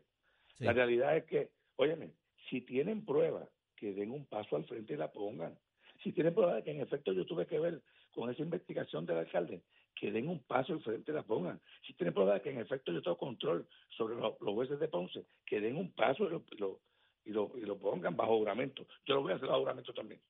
Sí. 0.58 0.64
La 0.64 0.72
realidad 0.72 1.16
es 1.16 1.24
que, 1.24 1.50
óyeme, 1.76 2.10
si 2.48 2.60
tienen 2.62 3.04
pruebas, 3.04 3.48
que 3.76 3.92
den 3.94 4.10
un 4.10 4.26
paso 4.26 4.56
al 4.56 4.64
frente 4.64 4.94
y 4.94 4.96
la 4.96 5.10
pongan. 5.12 5.56
Si 6.02 6.12
tienen 6.12 6.34
pruebas 6.34 6.56
de 6.56 6.62
que 6.64 6.70
en 6.72 6.80
efecto 6.80 7.12
yo 7.12 7.24
tuve 7.26 7.46
que 7.46 7.58
ver 7.58 7.80
con 8.10 8.28
esa 8.30 8.42
investigación 8.42 9.06
del 9.06 9.18
alcalde, 9.18 9.62
que 9.94 10.10
den 10.10 10.28
un 10.28 10.40
paso 10.42 10.72
al 10.72 10.82
frente 10.82 11.12
y 11.12 11.14
la 11.14 11.22
pongan. 11.22 11.60
Si 11.86 11.94
tienen 11.94 12.12
pruebas 12.12 12.34
de 12.34 12.42
que 12.42 12.50
en 12.50 12.58
efecto 12.58 12.90
yo 12.92 13.02
tengo 13.02 13.16
control 13.18 13.66
sobre 13.96 14.16
lo- 14.16 14.36
los 14.40 14.54
jueces 14.54 14.80
de 14.80 14.88
Ponce, 14.88 15.24
que 15.46 15.60
den 15.60 15.76
un 15.76 15.92
paso 15.92 16.24
y 16.26 16.30
lo, 16.30 16.42
y 16.50 16.56
lo, 16.58 16.80
y 17.24 17.30
lo, 17.30 17.52
y 17.56 17.60
lo 17.62 17.78
pongan 17.78 18.16
bajo 18.16 18.36
juramento. 18.38 18.86
Yo 19.06 19.14
lo 19.14 19.22
voy 19.22 19.32
a 19.32 19.36
hacer 19.36 19.48
bajo 19.48 19.60
juramento 19.60 19.92
también. 19.94 20.20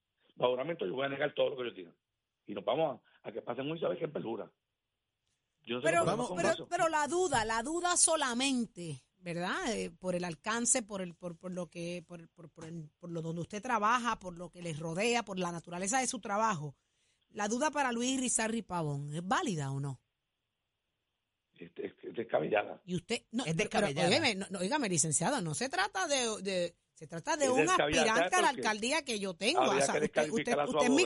Bajo 0.40 0.52
juramento 0.52 0.86
yo 0.86 0.94
voy 0.94 1.04
a 1.04 1.10
negar 1.10 1.34
todo 1.34 1.50
lo 1.50 1.56
que 1.56 1.62
ellos 1.64 1.74
digan. 1.76 1.94
Y 2.46 2.54
nos 2.54 2.64
vamos 2.64 2.98
a, 3.22 3.28
a 3.28 3.32
que 3.32 3.42
pasen 3.42 3.66
muy 3.68 3.78
sabe 3.78 3.98
que 3.98 4.06
en 4.06 4.12
perjura. 4.12 4.50
Yo 5.62 5.74
no 5.76 5.80
sé 5.82 5.86
Pero, 5.86 6.04
vamos 6.06 6.32
pero, 6.68 6.88
la 6.88 7.06
duda, 7.06 7.44
la 7.44 7.62
duda 7.62 7.96
solamente, 7.98 9.04
¿verdad? 9.18 9.76
Eh, 9.76 9.90
por 9.90 10.14
el 10.14 10.24
alcance, 10.24 10.82
por 10.82 11.02
el, 11.02 11.14
por, 11.14 11.36
por 11.36 11.52
lo 11.52 11.68
que, 11.68 12.02
por, 12.08 12.26
por, 12.30 12.48
por, 12.48 12.64
el- 12.64 12.88
por 12.98 13.10
lo 13.10 13.20
donde 13.20 13.42
usted 13.42 13.60
trabaja, 13.60 14.18
por 14.18 14.38
lo 14.38 14.48
que 14.50 14.62
les 14.62 14.78
rodea, 14.78 15.22
por 15.22 15.38
la 15.38 15.52
naturaleza 15.52 16.00
de 16.00 16.06
su 16.06 16.18
trabajo. 16.20 16.74
La 17.28 17.46
duda 17.46 17.70
para 17.70 17.92
Luis 17.92 18.18
Rizarri 18.18 18.62
Pavón, 18.62 19.12
¿es 19.14 19.24
válida 19.28 19.70
o 19.70 19.78
no? 19.78 20.00
Este, 21.58 21.86
es, 21.86 21.92
es 21.92 21.99
descabellada. 22.20 22.80
Y 22.86 22.94
usted, 22.96 23.22
no, 23.32 23.44
Es 23.44 23.56
descabellada. 23.56 24.08
Pero, 24.08 24.38
no, 24.40 24.46
no, 24.50 24.58
óigame, 24.60 24.88
licenciado, 24.88 25.40
no 25.40 25.54
se 25.54 25.68
trata 25.68 26.06
de, 26.06 26.42
de- 26.42 26.74
se 26.94 27.06
trata 27.06 27.34
de 27.36 27.48
un 27.48 27.66
aspirante 27.66 28.36
a 28.36 28.42
la 28.42 28.48
alcaldía 28.50 29.02
que 29.02 29.18
yo 29.18 29.32
tengo. 29.32 29.60
habría 29.62 29.82
O 29.84 29.86
sea, 29.86 29.94
que 30.00 30.04
usted, 30.04 30.30
usted, 30.30 30.52
es 30.52 30.90
mi, 30.90 31.04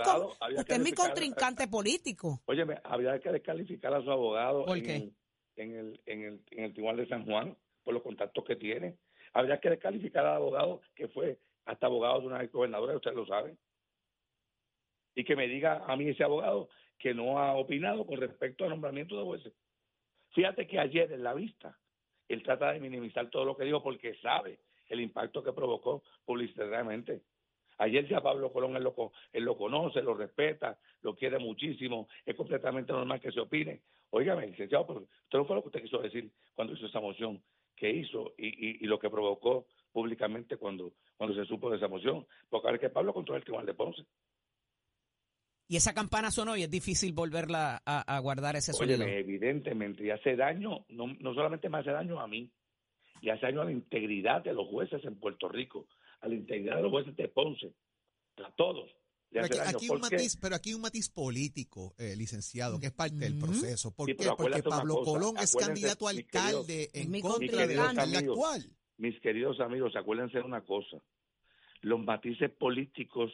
usted 0.59 0.87
es 0.87 0.95
contrincante 0.95 1.69
político. 1.69 2.43
Óyeme, 2.47 2.81
habría 2.83 3.21
que 3.21 3.31
descalificar 3.31 3.95
a 3.95 4.03
su 4.03 4.11
abogado 4.11 4.65
¿Por 4.65 4.77
en, 4.79 4.85
qué? 4.85 4.97
El, 4.97 5.15
en, 5.57 5.77
el, 5.77 6.01
en, 6.07 6.23
el, 6.25 6.41
en 6.51 6.65
el 6.65 6.73
Tribunal 6.73 6.97
de 6.97 7.07
San 7.07 7.25
Juan 7.25 7.57
por 7.85 7.95
los 7.95 8.03
contactos 8.03 8.45
que 8.45 8.57
tiene. 8.57 8.97
Habría 9.35 9.61
que 9.61 9.71
descalificar 9.71 10.27
al 10.27 10.37
abogado 10.37 10.81
que 10.97 11.07
fue 11.09 11.39
hasta 11.65 11.87
abogado 11.87 12.23
de 12.23 12.27
una 12.27 12.45
gobernadora, 12.47 12.97
ustedes 12.97 13.17
lo 13.17 13.27
saben. 13.27 13.57
Y 15.15 15.25
que 15.25 15.37
me 15.37 15.47
diga 15.47 15.85
a 15.87 15.97
mí 15.97 16.09
ese 16.09 16.25
abogado 16.25 16.69
que 16.99 17.15
no 17.15 17.39
ha 17.39 17.55
opinado 17.55 18.05
con 18.05 18.21
respecto 18.21 18.65
al 18.65 18.71
nombramiento 18.71 19.17
de 19.17 19.25
jueces. 19.25 19.53
Fíjate 20.35 20.67
que 20.67 20.81
ayer 20.81 21.13
en 21.13 21.23
la 21.23 21.33
vista, 21.33 21.79
él 22.29 22.43
trata 22.43 22.73
de 22.73 22.81
minimizar 22.81 23.31
todo 23.31 23.45
lo 23.45 23.57
que 23.57 23.65
dijo 23.65 23.83
porque 23.83 24.15
sabe 24.17 24.59
el 24.89 25.01
impacto 25.01 25.43
que 25.43 25.53
provocó 25.53 26.03
publicitariamente. 26.25 27.23
Ayer 27.79 28.07
ya 28.09 28.21
Pablo 28.21 28.53
Colón 28.53 28.77
él 28.77 28.83
lo, 29.45 29.57
conoce, 29.57 30.03
lo 30.03 30.15
respeta, 30.15 30.79
lo 31.03 31.15
quiere 31.15 31.39
muchísimo, 31.39 32.09
es 32.27 32.37
completamente 32.37 32.93
normal 32.93 33.21
que 33.21 33.33
se 33.33 33.41
opine. 33.41 33.83
Óigame, 34.11 34.47
licenciado, 34.47 34.87
pero 34.87 35.01
usted 35.01 35.39
no 35.39 35.45
fue 35.45 35.57
lo 35.57 35.63
que 35.63 35.69
usted 35.69 35.83
quiso 35.83 35.99
decir 35.99 36.31
cuando 36.55 36.75
hizo 36.75 36.87
esa 36.87 37.01
moción 37.01 37.43
que 37.77 37.91
hizo 37.91 38.35
y, 38.37 38.85
lo 38.87 38.99
que 38.99 39.11
provocó 39.11 39.67
públicamente 39.93 40.57
cuando, 40.57 40.93
cuando 41.17 41.35
se 41.37 41.45
supo 41.47 41.71
de 41.71 41.77
esa 41.77 41.89
moción. 41.89 42.27
Porque 42.49 42.67
ahora 42.67 42.77
es 42.77 42.81
que 42.81 42.91
Pablo 42.91 43.13
controla 43.13 43.39
el 43.39 43.45
Tribunal 43.45 43.67
de 43.67 43.75
Ponce. 43.75 44.05
Y 45.67 45.77
esa 45.77 45.95
campana 45.95 46.31
sonó 46.31 46.57
y 46.57 46.63
es 46.63 46.71
difícil 46.71 47.13
volverla 47.15 47.83
a, 47.87 48.17
a 48.17 48.19
guardar 48.21 48.55
ese 48.57 48.73
sonido. 48.73 48.99
Óyeme, 49.05 49.19
evidentemente, 49.19 50.05
y 50.05 50.11
hace 50.11 50.37
daño, 50.37 50.85
no, 50.91 51.07
no 51.21 51.35
solamente 51.35 51.69
me 51.71 51.79
hace 51.79 51.91
daño 51.91 52.21
a 52.21 52.27
mí, 52.29 52.51
y 53.23 53.31
hace 53.31 53.47
daño 53.47 53.63
a 53.63 53.65
la 53.65 53.73
integridad 53.73 54.43
de 54.45 54.53
los 54.53 54.69
jueces 54.69 55.03
en 55.05 55.19
Puerto 55.19 55.49
Rico, 55.49 55.87
a 56.21 56.29
la 56.29 56.35
integridad 56.35 56.77
de 56.77 56.83
los 56.83 56.91
jueces 56.91 57.17
de 57.17 57.29
Ponce, 57.29 57.73
a 58.45 58.51
todos. 58.53 58.91
Pero 59.31 59.47
aquí, 59.47 59.59
aquí 59.59 59.89
un 59.89 60.01
matiz, 60.01 60.37
pero 60.41 60.55
aquí 60.55 60.75
un 60.75 60.83
matiz 60.83 61.09
político, 61.11 61.95
eh, 61.99 62.15
licenciado, 62.15 62.79
que 62.79 62.87
es 62.87 62.93
parte 62.93 63.17
del 63.17 63.37
proceso. 63.39 63.93
¿Por 63.93 64.07
Sí, 64.07 64.13
qué? 64.13 64.23
pero 64.23 64.37
Porque 64.37 64.63
Pablo 64.63 64.97
cosa, 64.97 65.11
Colón 65.11 65.35
es 65.39 65.57
candidato 65.57 66.07
a 66.07 66.13
queridos- 66.13 66.35
alcalde 66.37 66.83
Es 66.93 67.05
en 67.05 67.11
mi 67.11 67.21
contra 67.21 67.67
del 67.67 67.81
alcalde 67.81 68.19
actual. 68.19 68.65
Mis 68.99 69.19
queridos 69.21 69.59
amigos, 69.59 69.97
acuérdense 69.97 70.39
de 70.39 70.45
una 70.45 70.61
cosa, 70.61 70.99
los 71.81 71.99
matices 72.05 72.51
políticos 72.53 73.33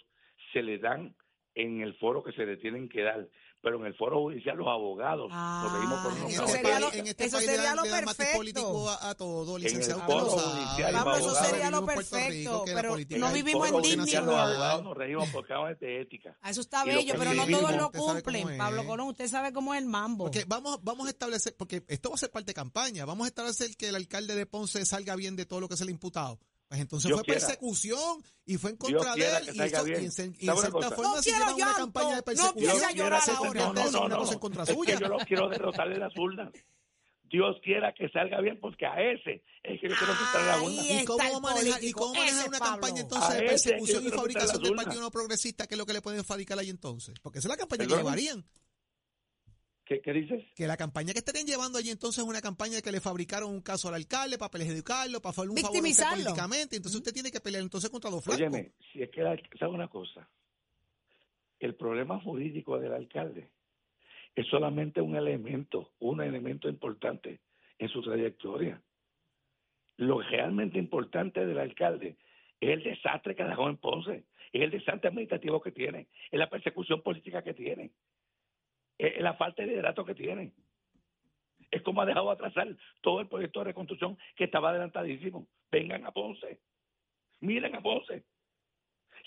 se 0.55 0.63
le 0.63 0.79
dan 0.79 1.15
en 1.55 1.81
el 1.81 1.95
foro 1.99 2.23
que 2.23 2.33
se 2.33 2.45
le 2.47 2.57
tienen 2.57 2.89
que 2.89 3.03
dar, 3.03 3.29
pero 3.63 3.79
en 3.81 3.87
el 3.87 3.95
foro 3.95 4.21
judicial 4.23 4.57
los 4.57 4.69
abogados 4.69 5.27
por 5.29 5.33
Ah, 5.37 5.81
unos 5.85 6.07
En 6.23 6.31
eso 6.31 6.45
este 6.45 6.47
cabrones. 6.47 6.53
sería 6.63 6.81
lo- 6.81 6.93
en 6.95 7.07
este 7.09 7.25
eso 7.25 7.37
país 7.37 7.47
le 7.47 7.53
sería 7.55 7.69
dan- 7.71 7.77
lo 7.77 7.83
le 7.83 7.91
dan 7.91 8.05
matiz 8.05 8.17
perfecto. 8.17 8.39
político 8.39 8.89
a, 8.89 9.11
a 9.11 9.15
todo, 9.15 9.57
el 9.57 9.63
licenciado. 9.65 10.01
foro 10.07 10.27
usted 10.27 10.37
lo 10.37 10.41
sabe. 10.43 10.65
judicial, 10.65 10.93
Pablo, 10.95 11.17
eso 11.17 11.35
sería 11.35 11.71
lo 11.71 11.79
en 11.81 11.87
perfecto, 11.87 12.31
Rico, 12.31 12.65
pero 12.65 12.89
no 13.19 13.33
vivimos 13.33 13.67
en 13.67 13.73
foro 13.75 13.83
Disney 13.83 14.15
los 14.15 14.35
abogados 14.35 14.83
nos 14.85 14.97
reímos 14.97 15.29
por 15.29 15.47
causa 15.47 15.75
de 15.79 16.01
ética. 16.01 16.39
Eso 16.45 16.61
está 16.63 16.85
lo 16.87 16.95
bello, 16.95 17.15
pero 17.19 17.35
no 17.35 17.47
todos 17.47 17.77
lo 17.77 17.91
cumplen. 17.93 18.57
Pablo 18.57 18.87
Colón, 18.87 19.09
usted 19.09 19.29
sabe 19.29 19.53
cómo 19.53 19.75
es 19.75 19.83
el 19.83 19.87
mambo. 19.89 20.25
Porque 20.25 20.45
vamos, 20.47 20.79
vamos 20.83 21.07
a 21.09 21.11
establecer, 21.11 21.55
porque 21.57 21.83
esto 21.89 22.09
va 22.09 22.15
a 22.15 22.19
ser 22.19 22.31
parte 22.31 22.47
de 22.51 22.55
campaña, 22.55 23.05
vamos 23.05 23.25
a 23.27 23.29
establecer 23.29 23.77
que 23.77 23.89
el 23.89 23.97
alcalde 23.97 24.37
de 24.37 24.47
Ponce 24.47 24.87
salga 24.87 25.17
bien 25.17 25.37
de 25.37 25.45
todo 25.45 25.61
lo 25.61 25.69
que 25.69 25.77
se 25.77 25.85
le 25.85 25.91
ha 25.91 25.93
imputado. 25.93 26.39
Pues 26.71 26.81
entonces 26.83 27.09
Dios 27.09 27.19
fue 27.19 27.25
quiera. 27.25 27.41
persecución 27.41 28.23
y 28.47 28.57
fue 28.57 28.71
en 28.71 28.77
contra 28.77 29.15
de 29.17 29.27
él 29.27 29.45
y, 29.55 29.61
eso- 29.61 29.89
y 29.89 29.93
en, 29.93 30.03
y 30.03 30.05
en 30.05 30.13
¿Sabe 30.13 30.31
una 30.31 30.55
cierta 30.55 30.71
cosa? 30.71 30.91
forma 30.95 31.17
No 31.17 31.23
si 31.23 31.31
quiero 31.31 31.45
llevan 31.47 31.55
una 31.69 31.75
campaña 31.77 32.09
de 32.11 32.17
no 32.17 32.23
persecución. 32.23 32.85
a 32.85 32.93
llorar 32.93 33.23
se 33.23 33.31
ahora. 33.33 33.49
en 33.51 33.75
No, 33.75 33.91
no, 33.91 34.01
una 34.03 34.09
no, 34.09 34.19
cosa 34.19 34.27
no. 34.31 34.33
en 34.35 34.39
contra 34.39 34.63
Es 34.63 34.69
que 34.69 34.75
suya. 34.77 34.99
yo 35.01 35.09
lo 35.09 35.19
quiero 35.19 35.49
derrotarle 35.49 35.99
las 35.99 36.17
urnas. 36.17 36.53
Dios 37.25 37.57
quiera 37.65 37.93
que 37.93 38.09
salga 38.11 38.41
bien, 38.41 38.59
porque 38.61 38.87
a 38.87 38.95
ese 39.03 39.43
es 39.65 39.81
que 39.81 39.89
yo 39.89 39.97
quiero 39.97 40.13
quitarle 40.13 40.47
la 40.47 40.63
urna. 40.63 41.01
¿Y 41.03 41.05
cómo, 41.05 41.41
manejar, 41.41 41.85
¿Y 41.85 41.93
cómo 41.93 42.15
manejar 42.15 42.49
una 42.49 42.59
Pablo. 42.61 42.73
campaña 42.81 43.01
entonces 43.03 43.31
A 43.31 43.35
de 43.35 43.43
persecución 43.43 44.07
y 44.07 44.11
fabricación 44.11 44.63
del 44.63 44.75
Partido 44.77 45.01
No 45.01 45.11
Progresista? 45.11 45.67
¿Qué 45.67 45.75
es 45.75 45.79
lo 45.79 45.87
que 45.87 45.93
le 45.93 46.03
pueden 46.03 46.25
fabricar 46.25 46.57
ahí 46.61 46.71
entonces? 46.71 47.15
Porque 47.21 47.41
esa 47.41 47.49
es 47.49 47.51
la 47.51 47.57
campaña 47.57 47.85
que 47.87 47.97
llevarían. 47.97 48.45
¿Qué, 49.91 50.01
qué 50.01 50.13
dices? 50.13 50.45
Que 50.55 50.69
la 50.69 50.77
campaña 50.77 51.13
que 51.13 51.19
estarían 51.19 51.47
llevando 51.47 51.77
allí 51.77 51.91
entonces 51.91 52.23
es 52.23 52.29
una 52.29 52.41
campaña 52.41 52.81
que 52.81 52.93
le 52.93 53.01
fabricaron 53.01 53.51
un 53.51 53.61
caso 53.61 53.89
al 53.89 53.95
alcalde 53.97 54.39
para 54.39 54.63
educarlo, 54.63 55.21
para 55.21 55.33
hacerle 55.33 55.51
un 55.51 55.57
favor 55.57 55.79
políticamente. 55.83 56.77
Entonces 56.77 56.95
usted 57.01 57.13
tiene 57.13 57.33
que 57.33 57.41
pelear 57.41 57.61
entonces 57.65 57.91
contra 57.91 58.09
dos 58.09 58.23
flacos. 58.23 58.41
Óyeme, 58.41 58.71
si 58.93 59.03
es 59.03 59.11
que, 59.11 59.21
la- 59.21 59.37
¿sabe 59.59 59.73
una 59.73 59.89
cosa? 59.89 60.29
El 61.59 61.75
problema 61.75 62.21
jurídico 62.21 62.79
del 62.79 62.93
alcalde 62.93 63.49
es 64.37 64.47
solamente 64.47 65.01
un 65.01 65.17
elemento, 65.17 65.91
un 65.99 66.21
elemento 66.23 66.69
importante 66.69 67.41
en 67.77 67.89
su 67.89 68.01
trayectoria. 68.01 68.81
Lo 69.97 70.21
realmente 70.23 70.79
importante 70.79 71.45
del 71.45 71.59
alcalde 71.59 72.17
es 72.61 72.71
el 72.71 72.85
desastre 72.85 73.35
que 73.35 73.43
dejó 73.43 73.69
en 73.69 73.77
Ponce, 73.79 74.23
es 74.53 74.63
el 74.63 74.71
desastre 74.71 75.09
administrativo 75.09 75.61
que 75.61 75.73
tiene, 75.73 76.07
es 76.31 76.39
la 76.39 76.49
persecución 76.49 77.03
política 77.03 77.43
que 77.43 77.55
tiene, 77.55 77.91
es 79.07 79.23
la 79.23 79.35
falta 79.35 79.63
de 79.63 79.69
liderato 79.69 80.05
que 80.05 80.15
tiene. 80.15 80.53
Es 81.71 81.83
como 81.83 82.03
ha 82.03 82.07
dejado 82.07 82.31
atrasar 82.31 82.69
todo 83.01 83.21
el 83.21 83.29
proyecto 83.29 83.61
de 83.61 83.67
reconstrucción 83.67 84.19
que 84.37 84.45
estaba 84.45 84.71
adelantadísimo. 84.71 85.47
Vengan 85.71 86.05
a 86.05 86.11
Ponce, 86.11 86.61
miren 87.41 87.75
a 87.77 87.81
Ponce. 87.81 88.25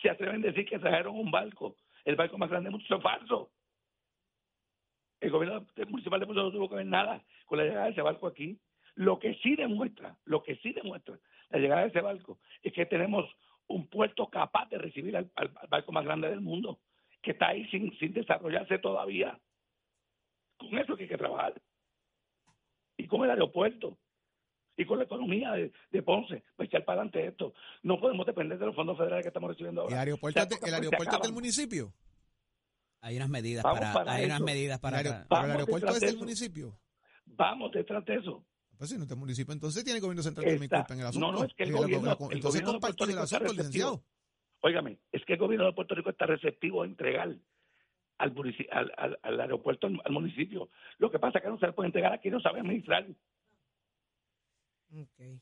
Se 0.02 0.10
atreven 0.10 0.44
a 0.44 0.48
decir 0.48 0.66
que 0.66 0.80
trajeron 0.80 1.18
un 1.18 1.32
barco, 1.32 1.78
el 2.04 2.16
barco 2.16 2.38
más 2.38 2.50
grande 2.50 2.66
del 2.68 2.72
mundo, 2.74 2.86
eso 2.86 2.98
es 2.98 3.04
falso. 3.04 3.52
El 5.22 5.32
gobierno 5.32 5.66
municipal 5.88 6.20
de 6.20 6.26
Ponce 6.26 6.42
no 6.42 6.52
tuvo 6.52 6.70
que 6.70 6.76
ver 6.76 6.86
nada 6.86 7.24
con 7.46 7.58
la 7.58 7.64
llegada 7.64 7.86
de 7.86 7.92
ese 7.92 8.02
barco 8.02 8.28
aquí. 8.28 8.60
Lo 8.96 9.18
que 9.20 9.36
sí 9.36 9.56
demuestra, 9.56 10.18
lo 10.26 10.44
que 10.44 10.58
sí 10.58 10.74
demuestra 10.74 11.18
la 11.50 11.60
llegada 11.60 11.82
de 11.82 11.88
ese 11.88 12.02
barco 12.02 12.40
es 12.62 12.74
que 12.74 12.86
tenemos 12.86 13.26
un 13.68 13.88
puerto 13.88 14.28
capaz 14.30 14.68
de 14.70 14.78
recibir 14.78 15.16
al- 15.16 15.32
al 15.36 15.50
barco 15.70 15.92
más 15.94 16.04
grande 16.04 16.30
del 16.30 16.42
mundo, 16.42 16.80
que 17.22 17.32
está 17.32 17.48
ahí 17.50 17.66
sin, 17.70 17.98
sin 17.98 18.12
desarrollarse 18.14 18.78
todavía. 18.80 19.40
Con 20.70 20.80
eso 20.80 20.96
que 20.96 21.04
hay 21.04 21.10
que 21.10 21.18
trabajar. 21.18 21.62
Y 22.98 23.08
con 23.08 23.24
el 23.24 23.32
aeropuerto. 23.32 23.98
Y 24.76 24.86
con 24.86 24.98
la 24.98 25.04
economía 25.04 25.52
de, 25.52 25.72
de 25.92 26.02
Ponce, 26.02 26.44
para 26.56 26.66
echar 26.68 26.84
para 26.84 27.02
adelante 27.02 27.28
esto. 27.28 27.54
No 27.84 28.00
podemos 28.00 28.26
depender 28.26 28.58
de 28.58 28.66
los 28.66 28.76
fondos 28.76 28.98
federales 28.98 29.24
que 29.24 29.28
estamos 29.30 29.50
recibiendo 29.52 29.82
ahora. 29.82 29.94
¿El 29.94 30.00
aeropuerto, 30.00 30.40
O 30.40 30.44
sea, 30.48 30.68
el 30.68 30.74
aeropuerto 30.74 31.20
del 31.20 31.34
municipio? 31.34 31.94
Hay 33.02 33.18
unas 33.18 33.30
medidas 33.30 33.64
Vamos 33.64 33.80
para, 33.82 33.94
para 33.94 34.14
hay 34.14 34.26
unas 34.26 34.42
medidas 34.42 34.80
para 34.80 35.02
El 35.02 35.08
aer- 35.08 35.26
el 35.30 35.52
aeropuerto 35.52 35.90
es 35.90 36.00
de 36.00 36.08
del 36.08 36.18
municipio. 36.18 36.80
Vamos 37.26 37.72
detrás 37.72 38.04
de 38.06 38.16
eso. 38.16 38.44
Pues 38.78 38.90
si 38.90 38.98
no 38.98 39.04
es 39.04 39.10
del 39.10 39.18
municipio, 39.20 39.54
entonces 39.54 39.84
tiene 39.84 39.98
el 39.98 40.02
gobierno 40.02 40.24
central 40.24 40.46
que 40.46 40.58
me 40.58 40.66
Está- 40.66 40.78
culpa 40.80 40.94
en 40.96 41.00
el 41.02 41.06
asunto. 41.08 41.32
no, 41.32 41.40
no, 41.40 41.46
es 41.46 41.54
que 41.54 41.64
el 41.64 41.72
gobierno- 41.74 42.06
la- 42.08 42.14
el 42.14 42.20
entonces 42.38 42.62
gobierno 42.62 42.74
de 42.74 42.80
Puerto 42.80 43.04
el 43.04 43.10
Rico 43.10 43.24
está 43.24 43.36
asunto, 43.38 43.54
receptivo. 43.54 43.92
licenciado. 43.92 44.04
Óigame, 44.62 45.00
es 45.12 45.26
que 45.26 45.34
el 45.34 45.40
gobierno 45.40 45.66
de 45.68 45.74
Puerto 45.74 45.94
Rico 45.96 46.10
está 46.10 46.26
receptivo 46.26 46.82
a 46.82 46.86
entregar 46.86 47.36
al, 48.18 48.34
al, 48.72 48.92
al- 48.98 49.20
al 49.22 49.40
aeropuerto, 49.42 49.88
al, 49.88 50.12
municipio. 50.12 50.70
Lo 50.98 51.12
que 51.12 51.20
pasa 51.20 51.40
es 51.40 51.44
que 51.44 51.50
no 51.50 51.60
se 51.60 51.68
le 51.68 51.74
puede 51.74 51.88
entregar 51.88 52.14
aquí, 52.14 52.30
no 52.30 52.40
sabe 52.40 52.60
administrar. 52.62 53.06
Ok. 54.96 55.18
De 55.18 55.40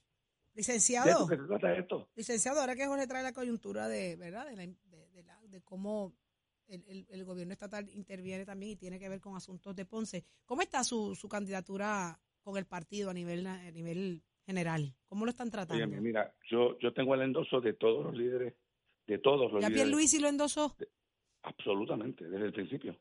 Licenciado, 0.53 1.27
se 1.27 1.79
esto. 1.79 2.09
licenciado, 2.15 2.59
ahora 2.59 2.75
que 2.75 2.85
Jorge 2.85 3.07
trae 3.07 3.23
la 3.23 3.31
coyuntura 3.33 3.87
de, 3.87 4.17
¿verdad? 4.17 4.47
De, 4.47 4.55
la, 4.57 4.63
de, 4.65 5.07
de 5.13 5.23
la- 5.23 5.39
de 5.43 5.61
cómo 5.61 6.13
el, 6.67 6.83
el- 6.87 7.07
el 7.09 7.23
gobierno 7.25 7.53
estatal 7.53 7.89
interviene 7.89 8.45
también 8.45 8.73
y 8.73 8.75
tiene 8.75 8.99
que 8.99 9.07
ver 9.09 9.21
con 9.21 9.35
asuntos 9.35 9.75
de 9.75 9.85
Ponce. 9.85 10.25
¿Cómo 10.45 10.61
está 10.61 10.83
su, 10.83 11.15
su 11.15 11.29
candidatura 11.29 12.19
con 12.41 12.57
el 12.57 12.65
partido 12.65 13.09
a 13.09 13.13
nivel, 13.13 13.47
a 13.47 13.71
nivel 13.71 14.23
general? 14.45 14.93
¿Cómo 15.07 15.25
lo 15.25 15.31
están 15.31 15.49
tratando? 15.51 15.83
Oye, 15.85 16.01
mira, 16.01 16.33
yo, 16.49 16.77
yo 16.79 16.93
tengo 16.93 17.15
el 17.15 17.21
endoso 17.21 17.61
de 17.61 17.73
todos 17.73 18.05
los 18.05 18.15
líderes, 18.15 18.53
de 19.07 19.17
todos 19.19 19.51
los 19.51 19.61
¿Ya 19.61 19.69
líderes. 19.69 19.83
Pierluisi 19.85 20.19
lo 20.19 20.27
endosó? 20.27 20.75
Absolutamente, 21.43 22.27
desde 22.27 22.45
el 22.45 22.53
principio. 22.53 22.95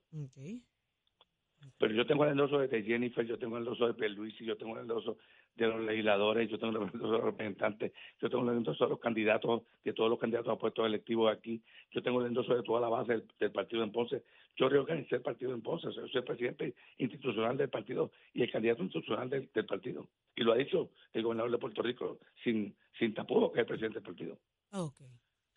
Pero 1.79 1.95
yo 1.95 2.07
tengo 2.07 2.25
el 2.25 2.33
endoso 2.33 2.59
de 2.59 2.83
Jennifer, 2.83 3.27
yo 3.27 3.39
tengo 3.39 3.57
el 3.57 3.63
endoso 3.63 3.87
de 3.87 3.95
Pierluisi, 3.95 4.45
yo 4.45 4.57
tengo 4.57 4.77
el 4.77 4.83
endoso 4.83 5.19
de 5.57 5.67
los 5.67 5.81
legisladores, 5.81 6.49
yo 6.49 6.59
tengo 6.59 6.77
el 6.77 6.83
endoso 6.83 7.13
de 7.13 7.19
los 7.19 7.25
representantes, 7.25 7.93
yo 8.21 8.31
tengo 8.31 8.51
el 8.51 8.57
endoso 8.57 8.85
de 8.85 8.91
los 8.91 9.01
candidatos, 9.01 9.63
de 9.85 9.93
todos 9.93 10.09
los 10.09 10.19
candidatos 10.19 10.53
a 10.53 10.59
puestos 10.59 10.87
electivos 10.87 11.31
aquí, 11.31 11.63
yo 11.91 12.03
tengo 12.03 12.21
el 12.21 12.29
endoso 12.29 12.55
de 12.55 12.63
toda 12.63 12.81
la 12.81 12.89
base 12.89 13.13
del, 13.13 13.25
del 13.39 13.53
partido 13.53 13.83
en 13.83 13.93
Ponce. 13.93 14.23
Yo 14.57 14.69
reorganicé 14.69 15.17
el 15.17 15.23
partido 15.23 15.53
en 15.53 15.63
Ponce, 15.63 15.91
soy 15.93 16.11
el 16.13 16.25
presidente 16.25 16.75
institucional 16.99 17.57
del 17.57 17.69
partido 17.69 18.11
y 18.33 18.43
el 18.43 18.51
candidato 18.51 18.83
institucional 18.83 19.29
del, 19.29 19.51
del 19.53 19.67
partido. 19.67 20.09
Y 20.37 20.43
lo 20.43 20.53
ha 20.53 20.57
dicho 20.57 20.91
el 21.13 21.23
gobernador 21.23 21.51
de 21.51 21.59
Puerto 21.59 21.83
Rico 21.83 22.19
sin, 22.43 22.75
sin 22.99 23.13
tapujos, 23.13 23.53
que 23.53 23.61
es 23.61 23.63
el 23.63 23.67
presidente 23.67 24.01
del 24.01 24.07
partido. 24.07 24.39
Ok. 24.73 25.01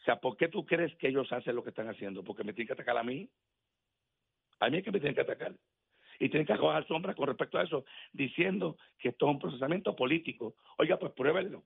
O 0.03 0.05
sea, 0.05 0.17
¿por 0.17 0.35
qué 0.35 0.49
tú 0.49 0.65
crees 0.65 0.93
que 0.97 1.07
ellos 1.07 1.31
hacen 1.31 1.55
lo 1.55 1.63
que 1.63 1.69
están 1.69 1.87
haciendo? 1.87 2.25
¿Porque 2.25 2.43
me 2.43 2.51
tienen 2.51 2.67
que 2.67 2.73
atacar 2.73 2.97
a 2.97 3.03
mí? 3.03 3.29
A 4.59 4.69
mí 4.69 4.77
es 4.79 4.83
que 4.83 4.91
me 4.91 4.99
tienen 4.99 5.15
que 5.15 5.21
atacar. 5.21 5.55
Y 6.19 6.27
tienen 6.27 6.45
que 6.45 6.51
acoger 6.51 6.85
sombra 6.87 7.15
con 7.15 7.27
respecto 7.27 7.57
a 7.57 7.63
eso, 7.63 7.85
diciendo 8.11 8.77
que 8.99 9.09
esto 9.09 9.25
es 9.25 9.31
un 9.31 9.39
procesamiento 9.39 9.95
político. 9.95 10.55
Oiga, 10.77 10.99
pues 10.99 11.13
pruébenlo. 11.13 11.63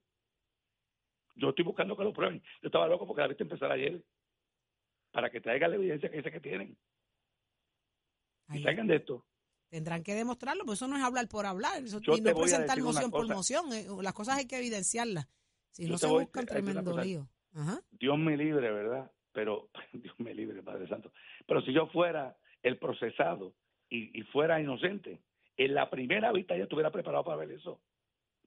Yo 1.34 1.50
estoy 1.50 1.66
buscando 1.66 1.98
que 1.98 2.04
lo 2.04 2.14
prueben. 2.14 2.44
Yo 2.62 2.68
estaba 2.68 2.88
loco 2.88 3.08
porque 3.08 3.22
la 3.22 3.28
viste 3.28 3.42
empezar 3.42 3.72
ayer 3.72 4.04
para 5.12 5.32
que 5.32 5.42
traigan 5.42 5.72
la 5.72 5.78
evidencia 5.78 6.12
que 6.12 6.18
dice 6.18 6.32
que 6.32 6.40
tienen. 6.40 6.78
Y 8.50 8.58
Ahí. 8.58 8.62
traigan 8.62 8.86
de 8.86 8.98
esto. 8.98 9.26
Tendrán 9.70 10.04
que 10.04 10.14
demostrarlo, 10.14 10.64
porque 10.64 10.76
eso 10.76 10.88
no 10.88 10.96
es 10.96 11.04
hablar 11.04 11.28
por 11.28 11.48
hablar, 11.48 11.84
eso, 11.84 12.00
y 12.04 12.22
no 12.22 12.36
presentar 12.36 12.80
moción 12.82 13.10
por 13.10 13.28
moción. 13.28 13.74
eh, 13.74 13.88
las 14.04 14.14
cosas 14.14 14.38
hay 14.38 14.46
que 14.46 14.60
evidenciarlas. 14.60 15.28
Si 15.72 15.86
Yo 15.86 15.94
no 15.94 15.98
se 15.98 16.08
buscan 16.08 16.46
tremendo 16.46 16.98
lío. 17.02 17.28
Ajá. 17.58 17.82
Dios 17.92 18.18
me 18.18 18.38
libre, 18.38 18.72
¿verdad? 18.72 19.12
Pero, 19.34 19.70
Dios 19.94 20.14
me 20.20 20.34
libre, 20.34 20.62
Padre 20.64 20.88
Santo. 20.88 21.12
Pero 21.48 21.62
si 21.62 21.74
yo 21.74 21.88
fuera 21.88 22.38
el 22.64 22.78
procesado 22.78 23.54
y, 23.90 24.18
y 24.18 24.24
fuera 24.24 24.62
inocente, 24.62 25.22
en 25.58 25.74
la 25.74 25.90
primera 25.90 26.32
vista 26.32 26.56
ya 26.56 26.64
estuviera 26.64 26.92
preparado 26.92 27.24
para 27.24 27.38
ver 27.38 27.52
eso. 27.52 27.82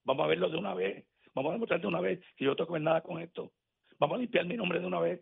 Vamos 0.05 0.25
a 0.25 0.29
verlo 0.29 0.49
de 0.49 0.57
una 0.57 0.75
vez. 0.75 1.05
Vamos 1.35 1.51
a 1.51 1.53
demostrar 1.55 1.81
de 1.81 1.87
una 1.87 2.01
vez 2.01 2.21
que 2.37 2.45
yo 2.45 2.51
no 2.51 2.57
tengo 2.57 2.69
que 2.69 2.73
ver 2.75 2.83
nada 2.83 3.03
con 3.03 3.21
esto. 3.21 3.53
Vamos 3.99 4.17
a 4.17 4.21
limpiar 4.21 4.47
mi 4.47 4.57
nombre 4.57 4.81
de 4.81 4.87
una 4.87 5.01
vez. 5.01 5.21